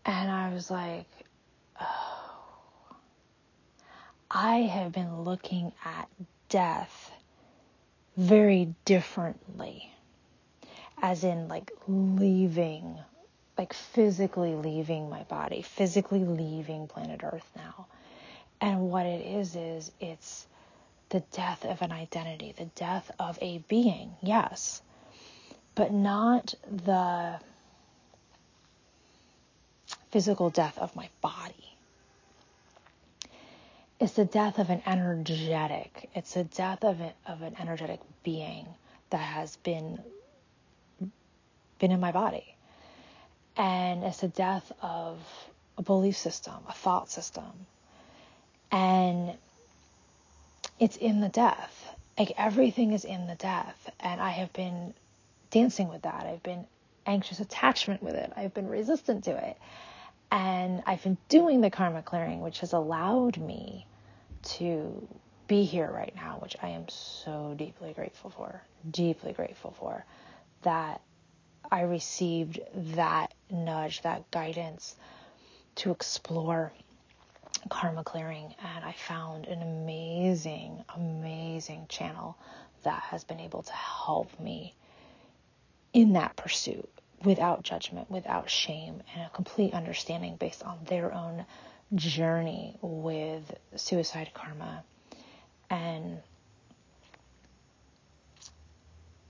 And 0.05 0.31
I 0.31 0.53
was 0.53 0.71
like, 0.71 1.07
oh, 1.79 2.12
I 4.33 4.61
have 4.61 4.91
been 4.91 5.21
looking 5.21 5.73
at 5.85 6.09
death 6.49 7.11
very 8.17 8.73
differently. 8.83 9.91
As 11.01 11.23
in, 11.23 11.47
like, 11.47 11.71
leaving, 11.87 12.97
like, 13.57 13.73
physically 13.73 14.55
leaving 14.55 15.09
my 15.09 15.23
body, 15.23 15.61
physically 15.61 16.23
leaving 16.23 16.87
planet 16.87 17.21
Earth 17.23 17.47
now. 17.55 17.87
And 18.59 18.89
what 18.89 19.05
it 19.05 19.25
is, 19.25 19.55
is 19.55 19.91
it's 19.99 20.47
the 21.09 21.19
death 21.31 21.65
of 21.65 21.81
an 21.81 21.91
identity, 21.91 22.53
the 22.57 22.65
death 22.65 23.11
of 23.19 23.37
a 23.41 23.59
being, 23.67 24.15
yes, 24.21 24.81
but 25.75 25.91
not 25.91 26.55
the 26.71 27.39
physical 30.09 30.49
death 30.49 30.77
of 30.79 30.95
my 30.95 31.09
body. 31.21 31.72
It's 34.03 34.15
the 34.15 34.25
death 34.25 34.59
of 34.59 34.69
an 34.69 34.81
energetic, 34.85 36.09
it's 36.13 36.33
the 36.33 36.43
death 36.43 36.83
of, 36.83 36.99
a, 36.99 37.13
of 37.25 37.41
an 37.41 37.55
energetic 37.57 38.01
being 38.21 38.67
that 39.11 39.21
has 39.21 39.55
been 39.55 39.97
been 41.79 41.89
in 41.89 42.01
my 42.01 42.11
body. 42.11 42.57
And 43.55 44.03
it's 44.03 44.19
the 44.19 44.27
death 44.27 44.69
of 44.81 45.21
a 45.77 45.83
belief 45.83 46.17
system, 46.17 46.55
a 46.67 46.73
thought 46.73 47.11
system, 47.11 47.45
and 48.73 49.37
it's 50.81 50.97
in 50.97 51.21
the 51.21 51.29
death. 51.29 51.95
Like 52.19 52.33
everything 52.37 52.91
is 52.91 53.05
in 53.05 53.25
the 53.27 53.35
death. 53.35 53.89
And 54.01 54.19
I 54.19 54.31
have 54.31 54.51
been 54.51 54.93
dancing 55.49 55.87
with 55.87 56.01
that. 56.01 56.25
I've 56.25 56.43
been 56.43 56.67
anxious 57.05 57.39
attachment 57.39 58.03
with 58.03 58.15
it. 58.15 58.33
I've 58.35 58.53
been 58.53 58.67
resistant 58.67 59.23
to 59.23 59.47
it. 59.47 59.57
And 60.29 60.83
I've 60.85 61.01
been 61.03 61.17
doing 61.29 61.61
the 61.61 61.69
karma 61.69 62.01
clearing, 62.01 62.41
which 62.41 62.59
has 62.59 62.73
allowed 62.73 63.37
me 63.37 63.85
to 64.43 65.07
be 65.47 65.63
here 65.63 65.91
right 65.91 66.13
now, 66.15 66.37
which 66.41 66.55
I 66.61 66.69
am 66.69 66.87
so 66.89 67.53
deeply 67.57 67.93
grateful 67.93 68.29
for. 68.29 68.61
Deeply 68.89 69.33
grateful 69.33 69.71
for 69.79 70.05
that 70.63 71.01
I 71.71 71.81
received 71.81 72.59
that 72.95 73.33
nudge, 73.49 74.01
that 74.01 74.29
guidance 74.31 74.95
to 75.75 75.91
explore 75.91 76.71
karma 77.69 78.03
clearing 78.03 78.53
and 78.59 78.85
I 78.85 78.91
found 78.93 79.45
an 79.45 79.61
amazing, 79.61 80.83
amazing 80.95 81.85
channel 81.89 82.37
that 82.83 83.01
has 83.03 83.23
been 83.23 83.39
able 83.39 83.63
to 83.63 83.73
help 83.73 84.39
me 84.39 84.73
in 85.93 86.13
that 86.13 86.35
pursuit 86.35 86.89
without 87.23 87.63
judgment, 87.63 88.11
without 88.11 88.49
shame, 88.49 89.01
and 89.15 89.25
a 89.25 89.29
complete 89.29 89.73
understanding 89.73 90.35
based 90.35 90.63
on 90.63 90.79
their 90.85 91.13
own 91.13 91.45
journey 91.95 92.77
with 92.81 93.43
suicide 93.75 94.31
karma. 94.33 94.83
And 95.69 96.19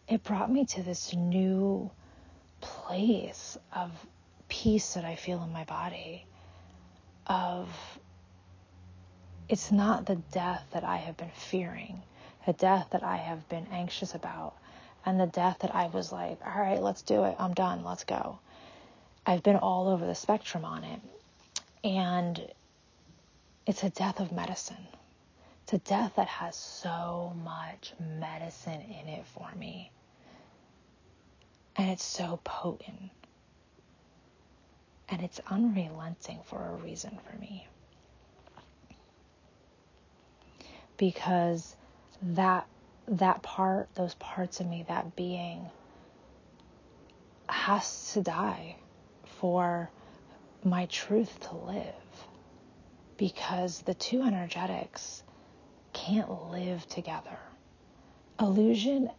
it 0.08 0.23
brought 0.23 0.52
me 0.52 0.65
to 0.65 0.84
this 0.84 1.13
new 1.13 1.89
place 2.62 3.58
of 3.76 3.91
peace 4.47 4.93
that 4.93 5.06
I 5.06 5.15
feel 5.15 5.43
in 5.43 5.52
my 5.52 5.63
body, 5.63 6.26
of 7.28 7.69
it's 9.49 9.71
not 9.71 10.06
the 10.06 10.15
death 10.32 10.63
that 10.73 10.84
I 10.84 10.97
have 10.97 11.17
been 11.17 11.32
fearing, 11.34 12.02
the 12.45 12.54
death 12.54 12.88
that 12.91 13.04
I 13.04 13.17
have 13.17 13.47
been 13.49 13.67
anxious 13.71 14.15
about, 14.15 14.54
and 15.06 15.19
the 15.19 15.28
death 15.28 15.60
that 15.60 15.76
I 15.76 15.88
was 15.88 16.12
like, 16.12 16.39
all 16.45 16.62
right, 16.62 16.82
let's 16.82 17.02
do 17.02 17.23
it. 17.26 17.36
I'm 17.39 17.54
done. 17.54 17.84
Let's 17.84 18.04
go. 18.04 18.39
I've 19.26 19.43
been 19.43 19.58
all 19.58 19.88
over 19.88 20.06
the 20.06 20.15
spectrum 20.15 20.65
on 20.65 20.84
it. 20.84 20.99
And 21.84 22.41
it's 23.65 23.84
a 23.84 23.89
death 23.89 24.19
of 24.19 24.32
medicine. 24.32 24.88
It's 25.63 25.74
a 25.74 25.78
death 25.80 26.13
that 26.15 26.28
has 26.28 26.56
so 26.56 27.34
much 27.43 27.93
medicine 28.19 28.82
in 28.82 29.10
it 29.10 29.26
for 29.26 29.50
me. 29.58 29.91
And 31.76 31.89
it's 31.89 32.04
so 32.04 32.39
potent. 32.43 33.12
And 35.10 35.22
it's 35.22 35.39
unrelenting 35.50 36.39
for 36.46 36.65
a 36.65 36.76
reason 36.84 37.17
for 37.30 37.38
me. 37.38 37.67
because 40.98 41.76
that 42.22 42.65
that 43.08 43.41
part, 43.43 43.89
those 43.96 44.13
parts 44.15 44.62
of 44.62 44.67
me, 44.67 44.86
that 44.88 45.15
being 45.15 45.65
has 47.50 48.13
to 48.13 48.22
die 48.22 48.78
for 49.26 49.89
my 50.65 50.86
truth 50.88 51.39
to 51.49 51.56
live. 51.56 51.86
Because 53.17 53.82
the 53.82 53.93
two 53.93 54.23
energetics 54.23 55.23
can't 55.93 56.52
live 56.52 56.88
together. 56.88 57.38
Illusion 58.39 59.10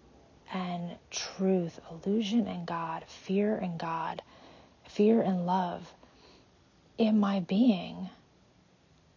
and 0.53 0.97
truth, 1.11 1.79
illusion 1.91 2.47
and 2.47 2.67
God, 2.67 3.05
fear 3.07 3.57
and 3.57 3.79
God, 3.79 4.23
fear 4.89 5.21
and 5.23 5.47
love 5.47 5.89
in 6.99 7.19
my 7.19 7.41
being 7.41 8.11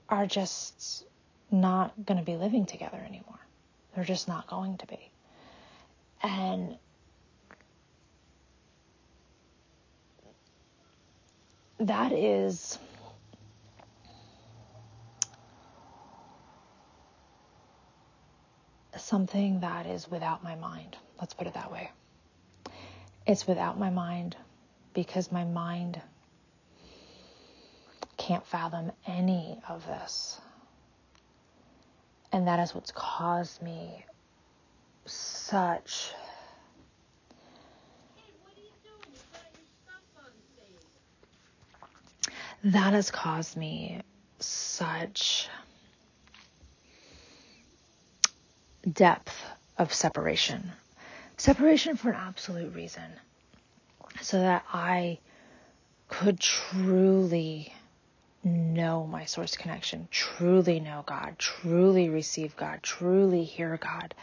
are 0.09 0.25
just 0.25 1.05
not 1.51 1.93
going 2.05 2.17
to 2.17 2.23
be 2.23 2.35
living 2.35 2.65
together 2.65 2.97
anymore. 2.97 3.39
They're 3.95 4.03
just 4.03 4.27
not 4.27 4.47
going 4.47 4.77
to 4.77 4.87
be. 4.87 5.11
And 6.23 6.77
that 11.79 12.11
is 12.11 12.79
something 18.97 19.59
that 19.59 19.85
is 19.85 20.09
without 20.09 20.43
my 20.43 20.55
mind. 20.55 20.97
Let's 21.19 21.33
put 21.33 21.47
it 21.47 21.53
that 21.53 21.71
way. 21.71 21.91
It's 23.25 23.47
without 23.47 23.77
my 23.77 23.89
mind 23.89 24.35
because 24.93 25.31
my 25.31 25.43
mind 25.43 26.01
can't 28.17 28.45
fathom 28.45 28.91
any 29.05 29.59
of 29.69 29.85
this. 29.85 30.39
And 32.31 32.47
that 32.47 32.59
is 32.59 32.73
what's 32.73 32.91
caused 32.91 33.61
me 33.61 34.05
such 35.05 36.11
that 42.67 42.91
has 42.91 43.11
caused 43.11 43.55
me 43.55 44.01
such 44.39 45.47
depth 48.91 49.41
of 49.77 49.93
separation. 49.93 50.71
Separation 51.37 51.95
for 51.95 52.09
an 52.09 52.15
absolute 52.15 52.75
reason. 52.75 53.09
So 54.21 54.41
that 54.41 54.65
I 54.73 55.19
could 56.09 56.41
truly 56.41 57.73
know 58.43 59.07
my 59.07 59.23
source 59.23 59.55
connection, 59.55 60.09
truly 60.11 60.81
know 60.81 61.03
God, 61.05 61.35
truly 61.37 62.09
receive 62.09 62.57
God, 62.57 62.79
truly 62.83 63.45
hear 63.45 63.77
God 63.77 64.13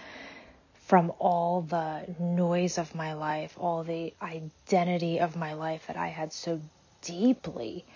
from 0.87 1.12
all 1.18 1.62
the 1.62 2.14
noise 2.18 2.76
of 2.76 2.94
my 2.94 3.14
life, 3.14 3.57
all 3.59 3.85
the 3.85 4.12
identity 4.20 5.18
of 5.20 5.35
my 5.35 5.54
life 5.54 5.87
that 5.87 5.96
I 5.96 6.09
had 6.09 6.30
so 6.30 6.61
deeply, 7.00 7.87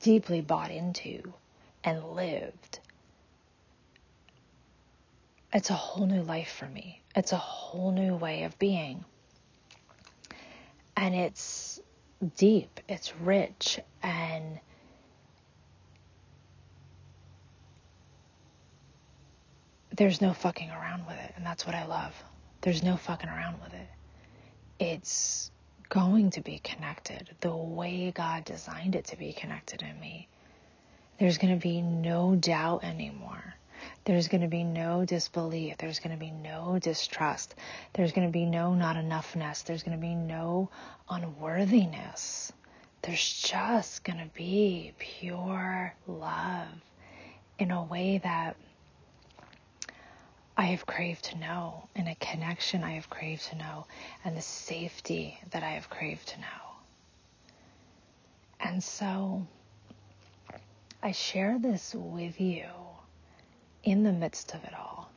deeply 0.00 0.40
bought 0.40 0.70
into 0.70 1.32
and 1.84 2.04
lived. 2.12 2.80
It's 5.52 5.70
a 5.70 5.74
whole 5.74 6.06
new 6.06 6.22
life 6.22 6.52
for 6.52 6.66
me. 6.66 7.02
It's 7.14 7.32
a 7.32 7.36
whole 7.36 7.92
new 7.92 8.14
way 8.16 8.42
of 8.44 8.58
being. 8.58 9.04
And 10.96 11.14
it's 11.14 11.80
deep, 12.36 12.80
it's 12.88 13.14
rich, 13.16 13.78
and 14.02 14.58
there's 19.96 20.20
no 20.20 20.32
fucking 20.32 20.70
around 20.70 21.06
with 21.06 21.16
it. 21.16 21.32
And 21.36 21.44
that's 21.44 21.66
what 21.66 21.74
I 21.74 21.86
love. 21.86 22.14
There's 22.60 22.82
no 22.82 22.96
fucking 22.96 23.28
around 23.28 23.60
with 23.62 23.74
it. 23.74 23.88
It's 24.78 25.50
going 25.88 26.30
to 26.30 26.40
be 26.40 26.58
connected 26.58 27.30
the 27.40 27.54
way 27.54 28.10
God 28.10 28.44
designed 28.44 28.94
it 28.94 29.06
to 29.06 29.16
be 29.16 29.32
connected 29.32 29.82
in 29.82 29.98
me. 30.00 30.28
There's 31.18 31.38
going 31.38 31.54
to 31.54 31.62
be 31.62 31.80
no 31.80 32.34
doubt 32.34 32.84
anymore. 32.84 33.54
There's 34.04 34.28
going 34.28 34.40
to 34.42 34.48
be 34.48 34.64
no 34.64 35.04
disbelief. 35.04 35.78
There's 35.78 35.98
going 35.98 36.16
to 36.16 36.20
be 36.20 36.30
no 36.30 36.78
distrust. 36.78 37.54
There's 37.92 38.12
going 38.12 38.26
to 38.26 38.32
be 38.32 38.44
no 38.44 38.74
not 38.74 38.96
enoughness. 38.96 39.64
There's 39.64 39.82
going 39.82 39.96
to 39.96 40.00
be 40.00 40.14
no 40.14 40.70
unworthiness. 41.08 42.52
There's 43.02 43.42
just 43.42 44.04
going 44.04 44.18
to 44.18 44.30
be 44.34 44.92
pure 44.98 45.94
love 46.06 46.68
in 47.58 47.70
a 47.70 47.82
way 47.84 48.18
that 48.18 48.56
I 50.56 50.64
have 50.64 50.86
craved 50.86 51.24
to 51.26 51.38
know, 51.38 51.88
and 51.94 52.08
a 52.08 52.14
connection 52.14 52.82
I 52.82 52.92
have 52.92 53.10
craved 53.10 53.44
to 53.50 53.56
know, 53.56 53.86
and 54.24 54.36
the 54.36 54.42
safety 54.42 55.38
that 55.50 55.62
I 55.62 55.70
have 55.70 55.90
craved 55.90 56.28
to 56.28 56.40
know. 56.40 56.46
And 58.60 58.82
so 58.82 59.46
I 61.02 61.12
share 61.12 61.58
this 61.58 61.94
with 61.94 62.40
you 62.40 62.66
in 63.84 64.02
the 64.02 64.12
midst 64.12 64.54
of 64.54 64.64
it 64.64 64.74
all 64.74 65.10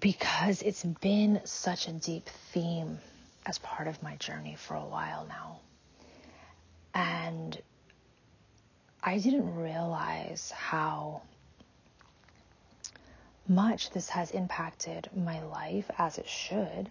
because 0.00 0.62
it's 0.62 0.84
been 0.84 1.40
such 1.44 1.88
a 1.88 1.92
deep 1.92 2.28
theme 2.52 2.98
as 3.46 3.58
part 3.58 3.88
of 3.88 4.02
my 4.02 4.16
journey 4.16 4.56
for 4.56 4.74
a 4.74 4.84
while 4.84 5.26
now. 5.28 5.58
And 6.94 7.60
I 9.02 9.18
didn't 9.18 9.54
realize 9.54 10.50
how 10.50 11.22
much 13.48 13.90
this 13.90 14.08
has 14.10 14.30
impacted 14.30 15.08
my 15.16 15.42
life 15.42 15.90
as 15.98 16.18
it 16.18 16.28
should. 16.28 16.90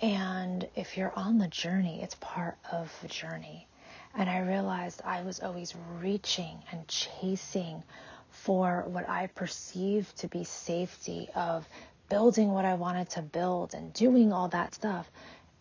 And 0.00 0.66
if 0.74 0.96
you're 0.96 1.12
on 1.16 1.38
the 1.38 1.48
journey, 1.48 2.00
it's 2.02 2.14
part 2.16 2.56
of 2.72 2.96
the 3.02 3.08
journey. 3.08 3.66
And 4.14 4.28
I 4.28 4.40
realized 4.40 5.02
I 5.04 5.22
was 5.22 5.40
always 5.40 5.74
reaching 6.00 6.62
and 6.72 6.86
chasing 6.88 7.82
for 8.30 8.84
what 8.86 9.08
I 9.08 9.26
perceived 9.28 10.16
to 10.18 10.28
be 10.28 10.44
safety 10.44 11.28
of 11.34 11.68
building 12.08 12.52
what 12.52 12.64
I 12.64 12.74
wanted 12.74 13.10
to 13.10 13.22
build 13.22 13.74
and 13.74 13.92
doing 13.92 14.32
all 14.32 14.48
that 14.48 14.74
stuff. 14.74 15.10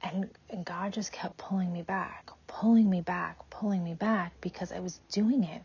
And, 0.01 0.29
and 0.49 0.65
God 0.65 0.93
just 0.93 1.11
kept 1.11 1.37
pulling 1.37 1.71
me 1.71 1.81
back, 1.81 2.29
pulling 2.47 2.89
me 2.89 3.01
back, 3.01 3.37
pulling 3.49 3.83
me 3.83 3.93
back 3.93 4.33
because 4.41 4.71
I 4.71 4.79
was 4.79 4.99
doing 5.11 5.43
it 5.43 5.61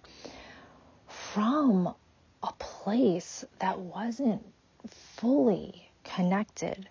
from 1.07 1.94
a 2.42 2.53
place 2.59 3.44
that 3.61 3.79
wasn't 3.79 4.42
fully 4.88 5.90
connected 6.05 6.88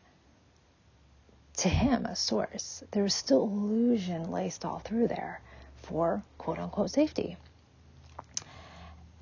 to 1.57 1.69
Him 1.69 2.05
as 2.05 2.19
source. 2.19 2.83
There 2.91 3.03
was 3.03 3.13
still 3.13 3.43
illusion 3.43 4.31
laced 4.31 4.65
all 4.65 4.79
through 4.79 5.07
there 5.07 5.41
for 5.83 6.23
quote 6.37 6.59
unquote 6.59 6.89
safety. 6.89 7.37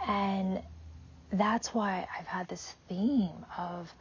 And 0.05 0.61
that's 1.31 1.73
why 1.73 2.07
I've 2.17 2.27
had 2.27 2.47
this 2.47 2.75
theme 2.87 3.45
of 3.57 3.93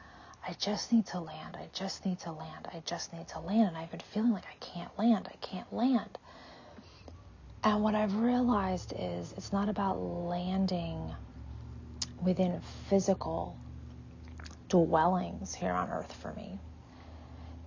I 0.47 0.55
just 0.55 0.93
need 0.93 1.07
to 1.09 1.21
land. 1.21 1.57
I 1.59 1.69
just 1.73 2.07
need 2.07 2.19
to 2.21 2.33
land. 2.33 2.69
I 2.73 2.83
just 2.87 3.13
need 3.13 3.29
to 3.29 3.41
land. 3.41 3.69
And 3.69 3.77
I've 3.77 3.91
been 3.91 4.01
feeling 4.01 4.33
like 4.33 4.47
I 4.47 4.65
can't 4.65 4.91
land. 4.99 5.29
I 5.31 5.37
can't 5.37 5.71
land. 5.73 6.19
And 7.63 7.83
what 7.83 7.95
I've 7.95 8.17
realized 8.17 8.95
is 8.99 9.35
it's 9.37 9.53
not 9.53 9.69
about 9.69 9.99
landing 9.99 11.15
within 12.23 12.61
physical 12.89 13.57
dwellings 14.71 15.53
here 15.53 15.73
on 15.73 15.91
earth 15.91 16.13
for 16.13 16.33
me. 16.33 16.59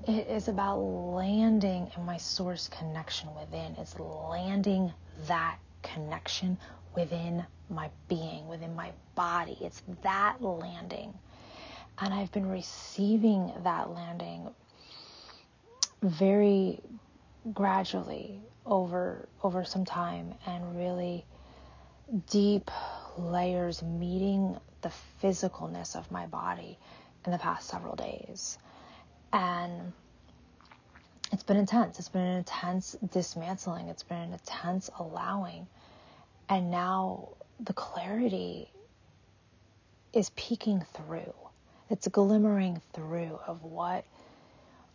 It 0.07 0.27
is 0.27 0.47
about 0.47 0.77
landing 0.77 1.91
in 1.95 2.05
my 2.05 2.17
source 2.17 2.67
connection 2.67 3.29
within. 3.35 3.75
It's 3.77 3.97
landing 3.99 4.91
that 5.27 5.57
connection 5.83 6.57
within 6.95 7.45
my 7.69 7.89
being, 8.07 8.47
within 8.47 8.75
my 8.75 8.91
body. 9.15 9.57
It's 9.61 9.83
that 10.01 10.41
landing. 10.41 11.13
And 11.99 12.13
I've 12.13 12.31
been 12.31 12.49
receiving 12.49 13.51
that 13.63 13.91
landing 13.91 14.49
very 16.01 16.79
gradually 17.53 18.41
over 18.65 19.27
over 19.43 19.63
some 19.63 19.85
time 19.85 20.33
and 20.45 20.77
really 20.77 21.25
deep 22.29 22.71
layers 23.17 23.81
meeting 23.83 24.57
the 24.83 24.91
physicalness 25.21 25.95
of 25.95 26.11
my 26.11 26.27
body 26.27 26.77
in 27.25 27.31
the 27.31 27.37
past 27.39 27.67
several 27.67 27.95
days. 27.95 28.57
And 29.31 29.93
it's 31.31 31.43
been 31.43 31.57
intense. 31.57 31.97
It's 31.97 32.09
been 32.09 32.21
an 32.21 32.37
intense 32.37 32.95
dismantling. 33.11 33.87
It's 33.87 34.03
been 34.03 34.19
an 34.19 34.33
intense 34.33 34.89
allowing. 34.99 35.67
And 36.49 36.69
now 36.69 37.29
the 37.59 37.73
clarity 37.73 38.69
is 40.13 40.29
peeking 40.35 40.85
through. 40.93 41.33
It's 41.89 42.07
glimmering 42.07 42.81
through 42.93 43.39
of 43.47 43.63
what 43.63 44.05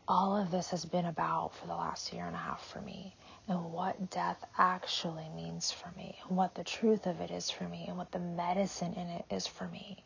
all 0.08 0.38
of 0.38 0.50
this 0.50 0.70
has 0.70 0.86
been 0.86 1.04
about 1.04 1.54
for 1.54 1.66
the 1.66 1.74
last 1.74 2.14
year 2.14 2.24
and 2.24 2.34
a 2.34 2.38
half 2.38 2.66
for 2.72 2.80
me, 2.80 3.14
and 3.46 3.72
what 3.72 4.10
death 4.10 4.42
actually 4.56 5.28
means 5.36 5.70
for 5.70 5.90
me, 5.98 6.18
and 6.26 6.36
what 6.36 6.54
the 6.54 6.64
truth 6.64 7.06
of 7.06 7.20
it 7.20 7.30
is 7.30 7.50
for 7.50 7.64
me, 7.64 7.84
and 7.86 7.98
what 7.98 8.10
the 8.10 8.18
medicine 8.18 8.94
in 8.94 9.06
it 9.08 9.24
is 9.30 9.46
for 9.46 9.68
me. 9.68 10.02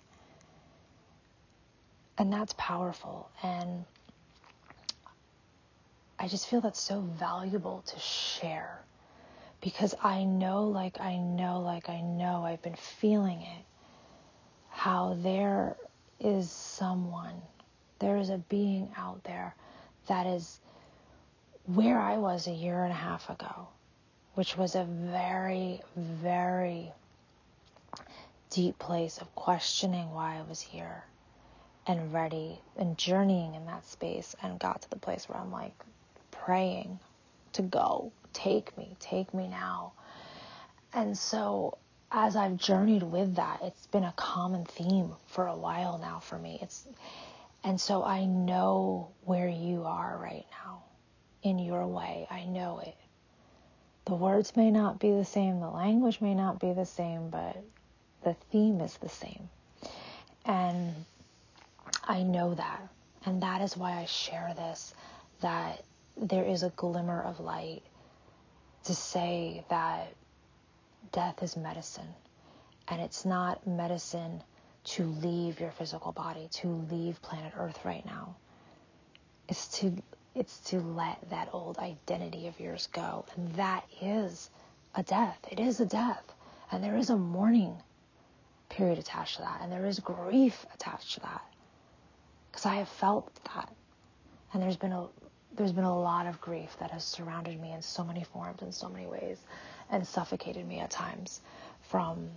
And 2.18 2.32
that's 2.32 2.52
powerful. 2.58 3.30
And 3.44 3.84
I 6.18 6.26
just 6.26 6.48
feel 6.48 6.60
that's 6.60 6.80
so 6.80 7.00
valuable 7.00 7.82
to 7.86 7.98
share 8.00 8.80
because 9.60 9.94
I 10.02 10.24
know, 10.24 10.64
like, 10.64 11.00
I 11.00 11.16
know, 11.18 11.60
like, 11.60 11.88
I 11.88 12.00
know, 12.00 12.44
I've 12.44 12.62
been 12.62 12.74
feeling 12.74 13.40
it, 13.40 13.64
how 14.68 15.16
there 15.22 15.76
is 16.18 16.50
someone, 16.50 17.40
there 18.00 18.16
is 18.16 18.30
a 18.30 18.38
being 18.38 18.90
out 18.96 19.22
there 19.22 19.54
that 20.06 20.26
is 20.26 20.60
where 21.66 21.98
I 21.98 22.16
was 22.16 22.46
a 22.46 22.52
year 22.52 22.82
and 22.82 22.92
a 22.92 22.96
half 22.96 23.30
ago, 23.30 23.68
which 24.34 24.56
was 24.56 24.74
a 24.74 24.84
very, 24.84 25.80
very 25.96 26.92
deep 28.50 28.78
place 28.78 29.18
of 29.18 29.34
questioning 29.34 30.12
why 30.12 30.36
I 30.36 30.42
was 30.42 30.60
here 30.60 31.04
and 31.86 32.12
ready 32.12 32.60
and 32.76 32.98
journeying 32.98 33.54
in 33.54 33.66
that 33.66 33.86
space 33.86 34.36
and 34.42 34.58
got 34.58 34.82
to 34.82 34.90
the 34.90 34.96
place 34.96 35.28
where 35.28 35.38
I'm 35.38 35.52
like 35.52 35.74
praying 36.30 36.98
to 37.54 37.62
go. 37.62 38.12
Take 38.32 38.76
me, 38.76 38.96
take 39.00 39.32
me 39.34 39.48
now. 39.48 39.92
And 40.92 41.16
so 41.16 41.78
as 42.10 42.36
I've 42.36 42.56
journeyed 42.56 43.02
with 43.02 43.36
that, 43.36 43.60
it's 43.62 43.86
been 43.86 44.04
a 44.04 44.12
common 44.16 44.64
theme 44.64 45.12
for 45.26 45.46
a 45.46 45.56
while 45.56 45.98
now 45.98 46.20
for 46.20 46.38
me. 46.38 46.58
It's 46.60 46.86
and 47.64 47.80
so 47.80 48.02
I 48.02 48.24
know 48.24 49.10
where 49.24 49.48
you 49.48 49.84
are 49.84 50.18
right 50.20 50.46
now 50.64 50.82
in 51.42 51.58
your 51.58 51.86
way. 51.86 52.26
I 52.30 52.44
know 52.44 52.80
it. 52.80 52.96
The 54.04 54.14
words 54.14 54.56
may 54.56 54.70
not 54.70 54.98
be 54.98 55.12
the 55.12 55.24
same, 55.24 55.60
the 55.60 55.70
language 55.70 56.20
may 56.20 56.34
not 56.34 56.58
be 56.58 56.72
the 56.72 56.86
same, 56.86 57.30
but 57.30 57.56
the 58.24 58.34
theme 58.50 58.80
is 58.80 58.96
the 58.98 59.08
same. 59.08 59.48
And 60.44 60.92
I 62.02 62.22
know 62.22 62.54
that. 62.54 62.88
And 63.24 63.42
that 63.42 63.62
is 63.62 63.76
why 63.76 63.98
I 63.98 64.06
share 64.06 64.52
this 64.56 64.92
that 65.40 65.84
there 66.16 66.44
is 66.44 66.62
a 66.62 66.70
glimmer 66.70 67.22
of 67.22 67.40
light 67.40 67.82
to 68.84 68.94
say 68.94 69.64
that 69.70 70.12
death 71.12 71.42
is 71.42 71.56
medicine. 71.56 72.08
And 72.88 73.00
it's 73.00 73.24
not 73.24 73.66
medicine 73.66 74.42
to 74.84 75.04
leave 75.04 75.60
your 75.60 75.70
physical 75.70 76.12
body, 76.12 76.48
to 76.50 76.68
leave 76.90 77.20
planet 77.22 77.52
Earth 77.56 77.84
right 77.84 78.04
now. 78.04 78.36
It's 79.48 79.68
to 79.78 79.92
it's 80.34 80.58
to 80.70 80.80
let 80.80 81.18
that 81.28 81.50
old 81.52 81.78
identity 81.78 82.46
of 82.46 82.58
yours 82.58 82.88
go. 82.92 83.24
And 83.36 83.54
that 83.54 83.84
is 84.00 84.50
a 84.94 85.02
death. 85.02 85.38
It 85.50 85.60
is 85.60 85.80
a 85.80 85.86
death. 85.86 86.22
And 86.70 86.82
there 86.82 86.96
is 86.96 87.10
a 87.10 87.16
mourning 87.16 87.76
period 88.70 88.98
attached 88.98 89.36
to 89.36 89.42
that. 89.42 89.60
And 89.62 89.70
there 89.70 89.84
is 89.84 90.00
grief 90.00 90.64
attached 90.72 91.14
to 91.14 91.20
that. 91.20 91.44
Because 92.50 92.64
I 92.64 92.76
have 92.76 92.88
felt 92.88 93.30
that. 93.54 93.70
And 94.52 94.62
there's 94.62 94.76
been 94.76 94.92
a 94.92 95.08
there's 95.54 95.72
been 95.72 95.84
a 95.84 96.00
lot 96.00 96.26
of 96.26 96.40
grief 96.40 96.76
that 96.80 96.90
has 96.90 97.04
surrounded 97.04 97.60
me 97.60 97.72
in 97.72 97.82
so 97.82 98.02
many 98.02 98.24
forms, 98.24 98.62
in 98.62 98.72
so 98.72 98.88
many 98.88 99.06
ways, 99.06 99.38
and 99.90 100.06
suffocated 100.06 100.66
me 100.66 100.80
at 100.80 100.90
times 100.90 101.42
from 101.82 102.30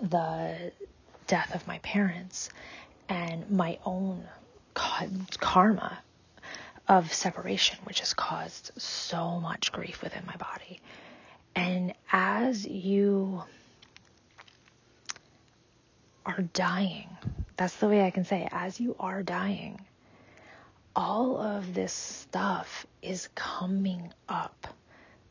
the 0.00 0.72
death 1.26 1.54
of 1.54 1.66
my 1.66 1.78
parents 1.78 2.50
and 3.08 3.50
my 3.50 3.78
own 3.84 4.24
karma 4.74 5.98
of 6.88 7.12
separation, 7.12 7.78
which 7.84 8.00
has 8.00 8.14
caused 8.14 8.70
so 8.76 9.40
much 9.40 9.72
grief 9.72 10.02
within 10.02 10.24
my 10.26 10.36
body. 10.36 10.80
And 11.54 11.94
as 12.12 12.66
you 12.66 13.42
are 16.24 16.42
dying, 16.52 17.08
that's 17.56 17.76
the 17.76 17.88
way 17.88 18.04
I 18.04 18.10
can 18.10 18.24
say 18.24 18.42
it, 18.42 18.48
as 18.52 18.80
you 18.80 18.94
are 19.00 19.22
dying, 19.22 19.80
all 20.94 21.38
of 21.38 21.74
this 21.74 21.92
stuff 21.92 22.86
is 23.02 23.28
coming 23.34 24.12
up 24.28 24.66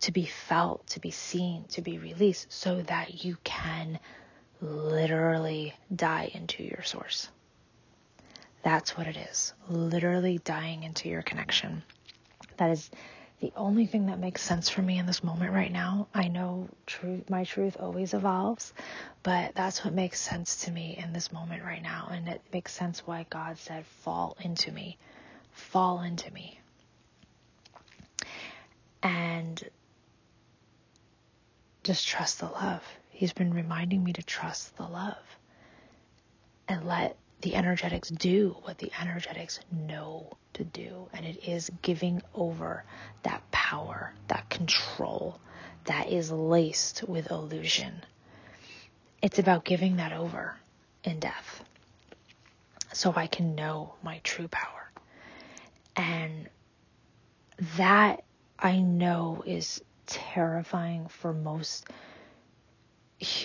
to 0.02 0.12
be 0.12 0.26
felt, 0.26 0.86
to 0.88 1.00
be 1.00 1.12
seen, 1.12 1.66
to 1.70 1.82
be 1.82 1.98
released 1.98 2.52
so 2.52 2.82
that 2.84 3.24
you 3.24 3.38
can 3.44 4.00
literally 4.62 5.74
die 5.94 6.30
into 6.34 6.64
your 6.64 6.84
source. 6.84 7.30
That's 8.64 8.98
what 8.98 9.08
it 9.08 9.18
is. 9.18 9.54
Literally 9.70 10.40
dying 10.40 10.84
into 10.84 11.10
your 11.10 11.22
connection. 11.22 11.84
That 12.58 12.72
is 12.72 12.90
the 13.42 13.52
only 13.56 13.86
thing 13.86 14.06
that 14.08 14.18
makes 14.18 14.42
sense 14.42 14.70
for 14.70 14.82
me 14.82 14.98
in 14.98 15.06
this 15.06 15.24
moment 15.24 15.54
right 15.54 15.72
now, 15.72 16.08
I 16.14 16.30
know 16.30 16.70
truth, 16.86 17.30
my 17.30 17.44
truth 17.44 17.78
always 17.80 18.14
evolves, 18.14 18.74
but 19.24 19.54
that's 19.56 19.84
what 19.84 19.94
makes 19.94 20.20
sense 20.20 20.64
to 20.66 20.72
me 20.72 20.98
in 20.98 21.12
this 21.12 21.32
moment 21.34 21.64
right 21.64 21.84
now. 21.84 22.08
And 22.12 22.28
it 22.30 22.42
makes 22.54 22.72
sense 22.72 23.06
why 23.06 23.26
God 23.30 23.58
said, 23.58 23.86
fall 23.86 24.38
into 24.40 24.72
me, 24.72 24.98
fall 25.52 26.02
into 26.02 26.32
me. 26.34 26.60
And 29.04 29.62
just 31.84 32.08
trust 32.08 32.40
the 32.40 32.48
love. 32.48 32.84
He's 33.16 33.32
been 33.32 33.54
reminding 33.54 34.04
me 34.04 34.12
to 34.12 34.24
trust 34.24 34.76
the 34.76 34.84
love 34.84 35.16
and 36.68 36.86
let 36.86 37.16
the 37.40 37.56
energetics 37.56 38.10
do 38.10 38.58
what 38.64 38.78
the 38.78 38.92
energetics 39.00 39.62
know 39.72 40.36
to 40.56 40.66
do. 40.66 41.08
And 41.14 41.26
it 41.26 41.48
is 41.48 41.72
giving 41.82 42.22
over 42.34 42.84
that 43.24 43.42
power, 43.52 44.14
that 44.28 44.50
control 44.50 45.40
that 45.86 46.10
is 46.10 46.30
laced 46.30 47.08
with 47.08 47.32
illusion. 47.32 48.04
It's 49.22 49.40
about 49.40 49.64
giving 49.64 49.96
that 49.96 50.12
over 50.12 50.58
in 51.06 51.22
death 51.22 51.64
so 52.92 53.14
I 53.16 53.28
can 53.28 53.56
know 53.56 53.94
my 54.04 54.20
true 54.26 54.50
power. 54.50 54.92
And 55.96 56.50
that 57.78 58.26
I 58.60 58.80
know 58.80 59.42
is 59.46 59.82
terrifying 60.06 61.08
for 61.08 61.32
most 61.32 61.88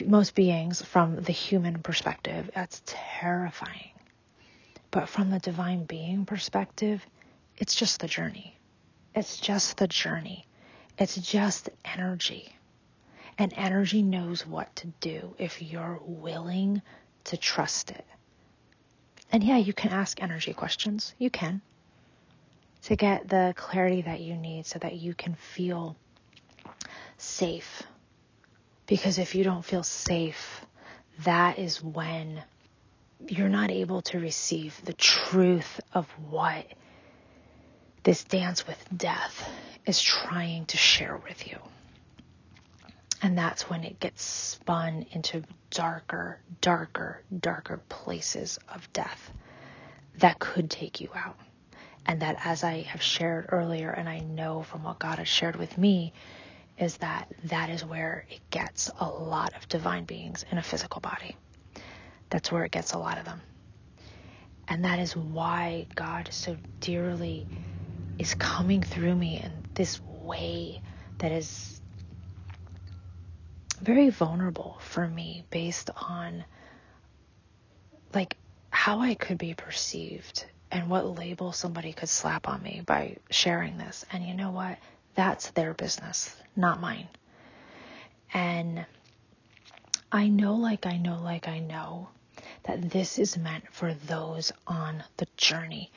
most 0.05 0.35
beings 0.35 0.83
from 0.83 1.17
the 1.17 1.33
human 1.33 1.83
perspective. 1.83 2.51
That's 2.55 2.83
terrifying. 2.87 3.91
But 4.91 5.09
from 5.09 5.31
the 5.31 5.39
divine 5.39 5.85
being 5.85 6.27
perspective, 6.27 7.07
it's 7.57 7.75
just 7.75 8.01
the 8.01 8.09
journey. 8.09 8.57
It's 9.15 9.37
just 9.39 9.77
the 9.77 9.87
journey. 9.87 10.47
It's 10.99 11.17
just 11.17 11.71
energy. 11.85 12.55
And 13.39 13.53
energy 13.57 14.03
knows 14.03 14.47
what 14.47 14.75
to 14.77 14.89
do 15.01 15.35
if 15.39 15.63
you're 15.63 16.01
willing 16.05 16.83
to 17.25 17.37
trust 17.37 17.91
it. 17.91 18.05
And 19.33 19.45
yeah, 19.45 19.57
you 19.57 19.73
can 19.73 19.93
ask 19.93 20.21
energy 20.21 20.53
questions. 20.53 21.15
You 21.19 21.31
can. 21.31 21.63
To 22.83 22.97
get 22.97 23.29
the 23.29 23.55
clarity 23.57 24.03
that 24.03 24.21
you 24.21 24.35
need 24.37 24.67
so 24.67 24.79
that 24.81 24.95
you 24.95 25.15
can 25.15 25.35
feel 25.35 25.97
safe 27.19 27.85
because 28.91 29.21
if 29.21 29.37
you 29.37 29.45
don't 29.45 29.65
feel 29.65 29.85
safe, 29.85 30.67
that 31.21 31.61
is 31.61 31.81
when 31.81 32.43
you're 33.29 33.49
not 33.49 33.71
able 33.71 34.03
to 34.03 34.19
receive 34.19 34.79
the 34.85 34.93
truth 34.93 35.81
of 35.95 36.09
what 36.29 36.67
this 38.03 38.25
dance 38.25 38.67
with 38.67 38.85
death 38.95 39.49
is 39.87 40.03
trying 40.03 40.67
to 40.67 40.77
share 40.77 41.17
with 41.17 41.47
you. 41.47 41.57
And 43.23 43.39
that's 43.39 43.71
when 43.71 43.85
it 43.85 44.01
gets 44.01 44.25
spun 44.25 45.07
into 45.13 45.45
darker, 45.71 46.41
darker, 46.61 47.23
darker 47.39 47.81
places 47.89 48.59
of 48.75 48.93
death 48.93 49.31
that 50.19 50.41
could 50.41 50.69
take 50.69 51.01
you 51.01 51.11
out. 51.15 51.39
And 52.07 52.23
that, 52.23 52.39
as 52.45 52.65
I 52.65 52.81
have 52.81 53.03
shared 53.03 53.51
earlier, 53.51 53.91
and 53.91 54.09
I 54.09 54.19
know 54.19 54.65
from 54.65 54.83
what 54.83 54.99
God 54.99 55.19
has 55.19 55.29
shared 55.29 55.55
with 55.55 55.79
me, 55.79 56.13
is 56.81 56.97
that 56.97 57.29
that 57.45 57.69
is 57.69 57.85
where 57.85 58.25
it 58.31 58.41
gets 58.51 58.91
a 58.99 59.07
lot 59.07 59.55
of 59.55 59.69
divine 59.69 60.05
beings 60.05 60.45
in 60.51 60.57
a 60.57 60.63
physical 60.63 61.01
body. 61.01 61.37
That's 62.31 62.51
where 62.51 62.65
it 62.65 62.73
gets 62.73 62.95
a 62.95 62.99
lot 62.99 63.19
of 63.19 63.27
them. 63.27 63.41
And 64.67 64.85
that 64.85 64.99
is 64.99 65.15
why 65.15 65.87
God 65.95 66.29
so 66.33 66.57
dearly 66.81 67.47
is 68.19 68.35
coming 68.35 68.83
through 68.83 69.15
me 69.15 69.41
in 69.43 69.53
this 69.75 70.01
way 70.07 70.81
that 71.19 71.33
is 71.33 71.81
very 73.83 74.09
vulnerable 74.09 74.79
for 74.81 75.07
me 75.07 75.45
based 75.51 75.91
on 75.97 76.45
like 78.15 78.37
how 78.71 79.01
I 79.01 79.15
could 79.15 79.39
be 79.39 79.55
perceived 79.55 80.47
and 80.71 80.89
what 80.89 81.19
label 81.19 81.53
somebody 81.53 81.93
could 81.93 82.09
slap 82.09 82.49
on 82.49 82.63
me 82.63 82.83
by 82.87 83.17
sharing 83.31 83.77
this. 83.77 84.07
And 84.13 84.25
you 84.25 84.35
know 84.35 84.51
what? 84.51 84.79
That's 85.15 85.51
their 85.51 85.75
business, 85.75 86.37
not 86.57 86.81
mine. 86.81 87.09
And 88.33 88.87
I 90.13 90.29
know, 90.29 90.55
like 90.55 90.87
I 90.87 90.97
know, 90.97 91.21
like 91.21 91.49
I 91.49 91.59
know, 91.59 92.09
that 92.65 92.91
this 92.91 93.19
is 93.19 93.37
meant 93.37 93.65
for 93.73 93.95
those 93.95 94.53
on 94.67 95.03
the 95.17 95.27
journey. 95.37 95.91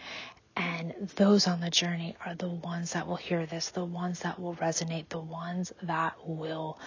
And 0.55 0.93
those 1.15 1.47
on 1.47 1.61
the 1.61 1.69
journey 1.69 2.15
are 2.25 2.35
the 2.35 2.49
ones 2.49 2.93
that 2.93 3.07
will 3.07 3.15
hear 3.15 3.45
this, 3.45 3.69
the 3.69 3.85
ones 3.85 4.19
that 4.19 4.39
will 4.39 4.55
resonate, 4.55 5.09
the 5.09 5.19
ones 5.19 5.73
that 5.81 6.15
will 6.27 6.77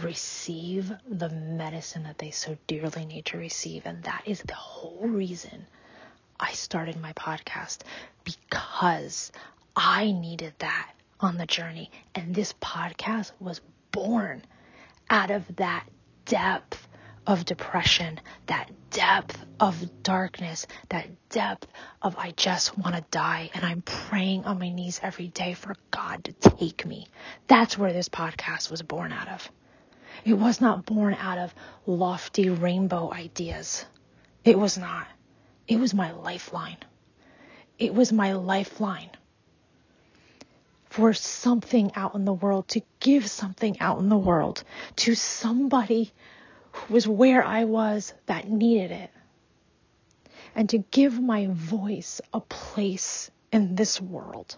receive 0.00 0.90
the 1.06 1.28
medicine 1.28 2.04
that 2.04 2.18
they 2.18 2.30
so 2.30 2.56
dearly 2.66 3.04
need 3.04 3.26
to 3.26 3.36
receive. 3.36 3.84
And 3.84 4.02
that 4.04 4.22
is 4.24 4.40
the 4.40 4.54
whole 4.54 5.06
reason 5.06 5.66
I 6.38 6.52
started 6.52 6.98
my 6.98 7.12
podcast 7.12 7.80
because 8.24 9.30
I 9.76 10.12
needed 10.12 10.54
that 10.58 10.90
on 11.20 11.36
the 11.36 11.46
journey. 11.46 11.90
And 12.14 12.34
this 12.34 12.52
podcast 12.54 13.32
was 13.38 13.60
born 13.92 14.42
out 15.08 15.30
of 15.30 15.44
that 15.56 15.86
depth 16.24 16.88
of 17.26 17.44
depression, 17.44 18.20
that 18.46 18.70
depth 18.90 19.38
of 19.58 20.02
darkness, 20.02 20.66
that 20.88 21.08
depth 21.28 21.66
of 22.02 22.16
I 22.16 22.32
just 22.32 22.76
want 22.78 22.96
to 22.96 23.04
die. 23.10 23.50
And 23.54 23.64
I'm 23.64 23.82
praying 23.82 24.44
on 24.44 24.58
my 24.58 24.70
knees 24.70 25.00
every 25.02 25.28
day 25.28 25.54
for 25.54 25.76
God 25.90 26.24
to 26.24 26.32
take 26.32 26.86
me. 26.86 27.06
That's 27.46 27.76
where 27.76 27.92
this 27.92 28.08
podcast 28.08 28.70
was 28.70 28.82
born 28.82 29.12
out 29.12 29.28
of. 29.28 29.50
It 30.24 30.34
was 30.34 30.60
not 30.60 30.86
born 30.86 31.14
out 31.14 31.38
of 31.38 31.54
lofty 31.86 32.50
rainbow 32.50 33.12
ideas. 33.12 33.84
It 34.44 34.58
was 34.58 34.76
not. 34.76 35.06
It 35.68 35.78
was 35.78 35.94
my 35.94 36.10
lifeline. 36.12 36.78
It 37.78 37.94
was 37.94 38.12
my 38.12 38.32
lifeline 38.32 39.10
for 40.90 41.14
something 41.14 41.92
out 41.94 42.14
in 42.16 42.24
the 42.24 42.32
world, 42.32 42.68
to 42.68 42.82
give 42.98 43.30
something 43.30 43.80
out 43.80 44.00
in 44.00 44.08
the 44.08 44.18
world 44.18 44.64
to 44.96 45.14
somebody 45.14 46.12
who 46.72 46.94
was 46.94 47.08
where 47.08 47.44
I 47.44 47.64
was 47.64 48.12
that 48.26 48.50
needed 48.50 48.90
it. 48.90 49.10
And 50.54 50.68
to 50.70 50.78
give 50.78 51.18
my 51.20 51.46
voice 51.46 52.20
a 52.34 52.40
place 52.40 53.30
in 53.52 53.76
this 53.76 54.00
world. 54.00 54.56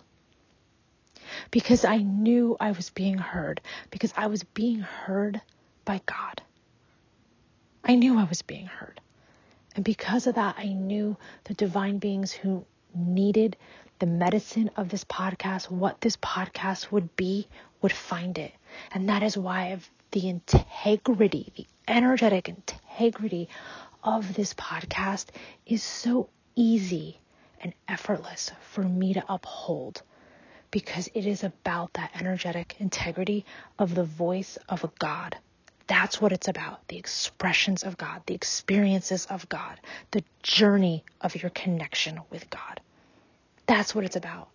Because 1.50 1.84
I 1.84 1.98
knew 1.98 2.56
I 2.58 2.72
was 2.72 2.88
being 2.88 3.18
heard, 3.18 3.60
because 3.90 4.12
I 4.16 4.26
was 4.26 4.42
being 4.42 4.80
heard 4.80 5.40
by 5.84 6.00
God. 6.06 6.42
I 7.84 7.94
knew 7.94 8.18
I 8.18 8.24
was 8.24 8.40
being 8.40 8.66
heard. 8.66 9.00
And 9.76 9.84
because 9.84 10.26
of 10.26 10.36
that, 10.36 10.56
I 10.58 10.68
knew 10.68 11.16
the 11.44 11.54
divine 11.54 11.98
beings 11.98 12.32
who 12.32 12.64
needed 12.94 13.56
the 14.02 14.06
medicine 14.08 14.68
of 14.76 14.88
this 14.88 15.04
podcast, 15.04 15.70
what 15.70 16.00
this 16.00 16.16
podcast 16.16 16.90
would 16.90 17.14
be, 17.14 17.46
would 17.80 17.92
find 17.92 18.36
it. 18.36 18.52
And 18.90 19.08
that 19.08 19.22
is 19.22 19.38
why 19.38 19.78
the 20.10 20.28
integrity, 20.28 21.52
the 21.54 21.66
energetic 21.86 22.48
integrity 22.48 23.48
of 24.02 24.34
this 24.34 24.54
podcast 24.54 25.26
is 25.66 25.84
so 25.84 26.28
easy 26.56 27.20
and 27.60 27.72
effortless 27.86 28.50
for 28.72 28.82
me 28.82 29.14
to 29.14 29.22
uphold 29.28 30.02
because 30.72 31.08
it 31.14 31.24
is 31.24 31.44
about 31.44 31.92
that 31.92 32.10
energetic 32.18 32.74
integrity 32.80 33.44
of 33.78 33.94
the 33.94 34.02
voice 34.02 34.58
of 34.68 34.82
a 34.82 34.90
God. 34.98 35.36
That's 35.86 36.20
what 36.20 36.32
it's 36.32 36.48
about 36.48 36.88
the 36.88 36.98
expressions 36.98 37.84
of 37.84 37.96
God, 37.98 38.22
the 38.26 38.34
experiences 38.34 39.26
of 39.26 39.48
God, 39.48 39.78
the 40.10 40.24
journey 40.42 41.04
of 41.20 41.40
your 41.40 41.50
connection 41.50 42.18
with 42.32 42.50
God. 42.50 42.80
That's 43.72 43.94
what 43.94 44.04
it's 44.04 44.16
about. 44.16 44.50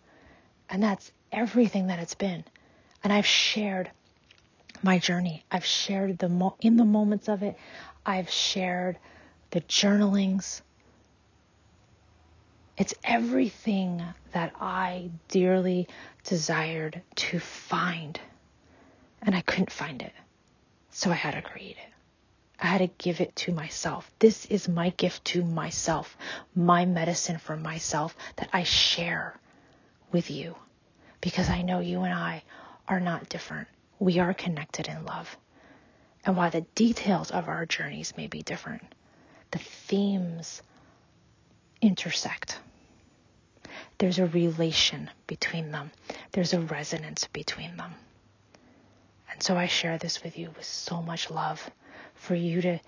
And 0.70 0.80
that's 0.80 1.10
everything 1.32 1.88
that 1.88 1.98
it's 1.98 2.14
been. 2.14 2.44
And 3.02 3.12
I've 3.12 3.26
shared 3.26 3.90
my 4.80 5.00
journey. 5.00 5.44
I've 5.50 5.64
shared 5.64 6.18
the 6.18 6.28
mo- 6.28 6.54
in 6.60 6.76
the 6.76 6.84
moments 6.84 7.28
of 7.28 7.42
it. 7.42 7.56
I've 8.06 8.30
shared 8.30 8.96
the 9.50 9.58
journalings. 9.58 10.62
It's 12.76 12.94
everything 13.02 14.04
that 14.34 14.52
I 14.60 15.10
dearly 15.26 15.88
desired 16.22 17.02
to 17.16 17.40
find. 17.40 18.20
And 19.22 19.34
I 19.34 19.40
couldn't 19.40 19.72
find 19.72 20.00
it. 20.00 20.12
So 20.92 21.10
I 21.10 21.14
had 21.14 21.34
to 21.34 21.42
create 21.42 21.76
it. 21.76 21.97
I 22.60 22.66
had 22.66 22.78
to 22.78 22.88
give 22.98 23.20
it 23.20 23.36
to 23.36 23.52
myself. 23.52 24.10
This 24.18 24.46
is 24.46 24.68
my 24.68 24.90
gift 24.90 25.24
to 25.26 25.44
myself, 25.44 26.16
my 26.54 26.86
medicine 26.86 27.38
for 27.38 27.56
myself 27.56 28.16
that 28.36 28.48
I 28.52 28.64
share 28.64 29.38
with 30.12 30.30
you 30.30 30.56
because 31.20 31.48
I 31.50 31.62
know 31.62 31.80
you 31.80 32.02
and 32.02 32.14
I 32.14 32.42
are 32.88 33.00
not 33.00 33.28
different. 33.28 33.68
We 34.00 34.18
are 34.18 34.34
connected 34.34 34.88
in 34.88 35.04
love. 35.04 35.36
And 36.24 36.36
while 36.36 36.50
the 36.50 36.62
details 36.74 37.30
of 37.30 37.48
our 37.48 37.66
journeys 37.66 38.16
may 38.16 38.26
be 38.26 38.42
different, 38.42 38.82
the 39.52 39.58
themes 39.58 40.62
intersect. 41.80 42.58
there's 43.98 44.18
a 44.18 44.26
relation 44.26 45.10
between 45.26 45.70
them, 45.72 45.90
there's 46.32 46.52
a 46.54 46.60
resonance 46.60 47.26
between 47.28 47.76
them. 47.76 47.94
And 49.30 49.42
so 49.42 49.56
I 49.56 49.66
share 49.66 49.98
this 49.98 50.22
with 50.24 50.38
you 50.38 50.50
with 50.56 50.64
so 50.64 51.02
much 51.02 51.30
love 51.30 51.70
for 52.18 52.34
you 52.34 52.60
to 52.62 52.78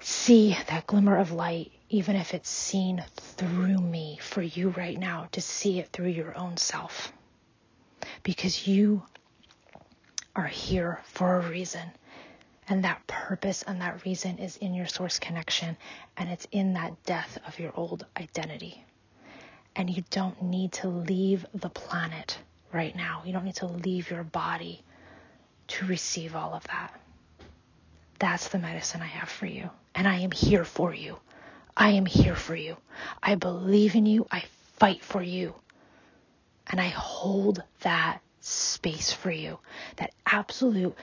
see 0.00 0.56
that 0.68 0.86
glimmer 0.86 1.16
of 1.18 1.32
light, 1.32 1.72
even 1.88 2.16
if 2.16 2.34
it's 2.34 2.50
seen 2.50 3.04
through 3.16 3.78
me, 3.78 4.18
for 4.20 4.42
you 4.42 4.70
right 4.70 4.98
now 4.98 5.28
to 5.32 5.40
see 5.40 5.78
it 5.78 5.88
through 5.92 6.08
your 6.08 6.36
own 6.36 6.56
self. 6.56 7.12
Because 8.22 8.66
you 8.66 9.02
are 10.34 10.46
here 10.46 11.00
for 11.04 11.36
a 11.36 11.48
reason. 11.48 11.88
And 12.68 12.84
that 12.84 13.06
purpose 13.06 13.62
and 13.62 13.80
that 13.80 14.04
reason 14.04 14.38
is 14.38 14.56
in 14.56 14.74
your 14.74 14.86
source 14.86 15.18
connection, 15.18 15.76
and 16.16 16.28
it's 16.30 16.46
in 16.52 16.74
that 16.74 17.02
death 17.04 17.38
of 17.46 17.58
your 17.58 17.72
old 17.74 18.06
identity. 18.16 18.84
And 19.76 19.90
you 19.90 20.04
don't 20.10 20.40
need 20.42 20.72
to 20.72 20.88
leave 20.88 21.44
the 21.54 21.68
planet 21.68 22.38
right 22.72 22.94
now. 22.94 23.22
You 23.24 23.32
don't 23.32 23.44
need 23.44 23.56
to 23.56 23.66
leave 23.66 24.10
your 24.10 24.22
body 24.22 24.82
to 25.68 25.86
receive 25.86 26.34
all 26.34 26.54
of 26.54 26.64
that. 26.64 27.01
That's 28.22 28.50
the 28.50 28.60
medicine 28.60 29.02
I 29.02 29.06
have 29.06 29.28
for 29.28 29.46
you. 29.46 29.68
And 29.96 30.06
I 30.06 30.20
am 30.20 30.30
here 30.30 30.64
for 30.64 30.94
you. 30.94 31.16
I 31.76 31.90
am 31.90 32.06
here 32.06 32.36
for 32.36 32.54
you. 32.54 32.76
I 33.20 33.34
believe 33.34 33.96
in 33.96 34.06
you. 34.06 34.28
I 34.30 34.44
fight 34.78 35.02
for 35.02 35.20
you. 35.20 35.56
And 36.68 36.80
I 36.80 36.86
hold 36.86 37.64
that 37.80 38.20
space 38.40 39.12
for 39.12 39.32
you, 39.32 39.58
that 39.96 40.14
absolute 40.24 40.94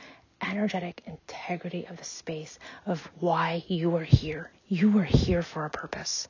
energetic 0.42 1.04
integrity 1.06 1.86
of 1.90 1.98
the 1.98 2.06
space 2.06 2.58
of 2.86 3.06
why 3.20 3.66
you 3.68 3.98
are 3.98 4.06
here. 4.06 4.50
You 4.70 4.98
are 5.00 5.04
here 5.04 5.42
for 5.42 5.66
a 5.66 5.70
purpose. 5.70 6.30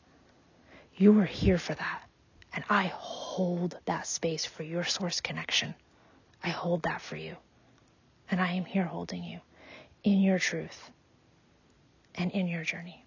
You 0.95 1.19
are 1.19 1.25
here 1.25 1.59
for 1.59 1.75
that. 1.75 2.01
And 2.51 2.63
I 2.67 2.91
hold 2.95 3.77
that 3.85 4.07
space 4.07 4.43
for 4.43 4.63
your 4.63 4.85
source 4.85 5.21
connection. 5.21 5.75
I 6.43 6.49
hold 6.49 6.81
that 6.83 6.99
for 6.99 7.15
you. 7.15 7.35
And 8.31 8.41
I 8.41 8.53
am 8.53 8.65
here 8.65 8.85
holding 8.85 9.23
you 9.23 9.41
in 10.03 10.19
your 10.21 10.39
truth 10.39 10.91
and 12.15 12.31
in 12.31 12.47
your 12.47 12.63
journey. 12.63 13.03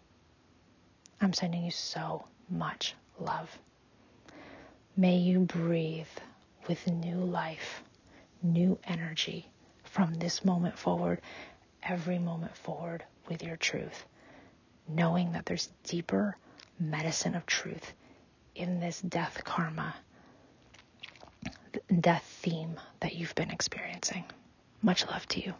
I'm 1.20 1.32
sending 1.32 1.64
you 1.64 1.70
so 1.70 2.24
much 2.50 2.94
love. 3.18 3.58
May 4.96 5.16
you 5.16 5.40
breathe 5.40 6.06
with 6.68 6.86
new 6.86 7.16
life, 7.16 7.82
new 8.42 8.78
energy 8.84 9.48
from 9.84 10.14
this 10.14 10.44
moment 10.44 10.78
forward, 10.78 11.20
every 11.82 12.18
moment 12.18 12.56
forward 12.56 13.04
with 13.28 13.42
your 13.42 13.56
truth, 13.56 14.04
knowing 14.88 15.32
that 15.32 15.46
there's 15.46 15.68
deeper 15.84 16.36
medicine 16.78 17.34
of 17.34 17.46
truth 17.46 17.92
in 18.54 18.80
this 18.80 19.00
death 19.00 19.42
karma, 19.44 19.94
death 22.00 22.24
theme 22.42 22.78
that 23.00 23.14
you've 23.14 23.34
been 23.34 23.50
experiencing. 23.50 24.24
Much 24.82 25.06
love 25.06 25.26
to 25.28 25.40
you. 25.44 25.54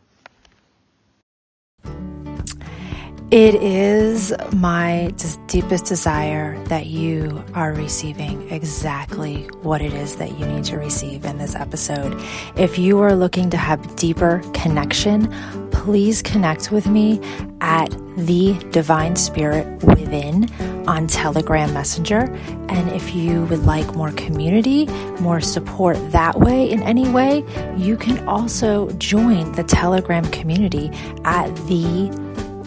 It 3.33 3.55
is 3.55 4.35
my 4.53 5.11
deepest 5.47 5.87
desire 5.87 6.62
that 6.64 6.85
you 6.85 7.42
are 7.55 7.73
receiving 7.73 8.47
exactly 8.51 9.45
what 9.62 9.81
it 9.81 9.95
is 9.95 10.16
that 10.16 10.38
you 10.38 10.45
need 10.45 10.64
to 10.64 10.77
receive 10.77 11.25
in 11.25 11.38
this 11.38 11.55
episode. 11.55 12.14
If 12.57 12.79
you 12.79 12.99
are 12.99 13.14
looking 13.14 13.49
to 13.49 13.57
have 13.57 13.97
deeper 13.97 14.42
connection, 14.53 15.33
please 15.71 16.21
connect 16.21 16.73
with 16.73 16.87
me 16.87 17.23
at 17.62 17.88
the 18.18 18.53
Divine 18.71 19.16
Spirit 19.16 19.83
Within 19.83 20.53
on 20.87 21.07
Telegram 21.07 21.73
Messenger. 21.73 22.31
And 22.68 22.90
if 22.90 23.14
you 23.14 23.47
would 23.47 23.64
like 23.64 23.95
more 23.95 24.12
community, 24.12 24.85
more 25.21 25.40
support 25.40 25.97
that 26.12 26.38
way 26.38 26.71
in 26.71 26.83
any 26.83 27.09
way, 27.09 27.45
you 27.79 27.97
can 27.97 28.29
also 28.29 28.90
join 28.99 29.53
the 29.53 29.64
Telegram 29.64 30.25
community 30.27 30.90
at 31.25 31.47
the 31.66 32.11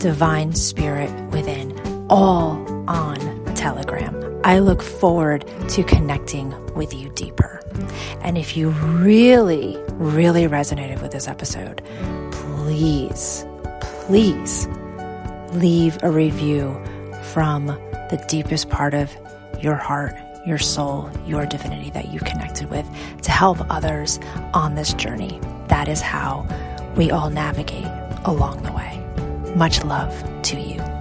Divine 0.06 0.54
Spirit 0.54 1.10
Within, 1.32 1.74
all 2.12 2.64
on 2.88 3.16
Telegram. 3.56 4.40
I 4.44 4.60
look 4.60 4.84
forward 4.84 5.44
to 5.70 5.84
connecting 5.84 6.54
with 6.76 6.94
you 6.94 7.10
deeper. 7.16 7.60
And 8.22 8.38
if 8.38 8.56
you 8.56 8.70
really, 8.70 9.76
really 9.94 10.44
resonated 10.44 11.02
with 11.02 11.12
this 11.12 11.28
episode, 11.28 11.82
please, 12.32 13.48
please 13.82 14.68
leave 15.54 15.98
a 16.04 16.12
review 16.12 16.80
from 17.34 17.66
the 17.66 18.24
deepest 18.28 18.70
part 18.70 18.94
of 18.94 19.12
your 19.60 19.74
heart, 19.74 20.14
your 20.46 20.60
soul, 20.60 21.10
your 21.26 21.48
divinity 21.48 21.90
that 21.90 22.10
you 22.10 22.20
connected 22.20 22.70
with 22.70 22.86
to 23.24 23.32
help 23.32 23.58
others 23.72 24.20
on 24.54 24.76
this 24.76 24.94
journey. 24.94 25.42
That 25.70 25.88
is 25.88 26.00
how 26.00 26.46
we 26.96 27.10
all 27.10 27.32
navigate 27.32 27.88
along 28.24 28.62
the 28.62 28.72
way. 28.72 29.05
Much 29.56 29.86
love 29.86 30.14
to 30.42 30.60
you. 30.60 30.95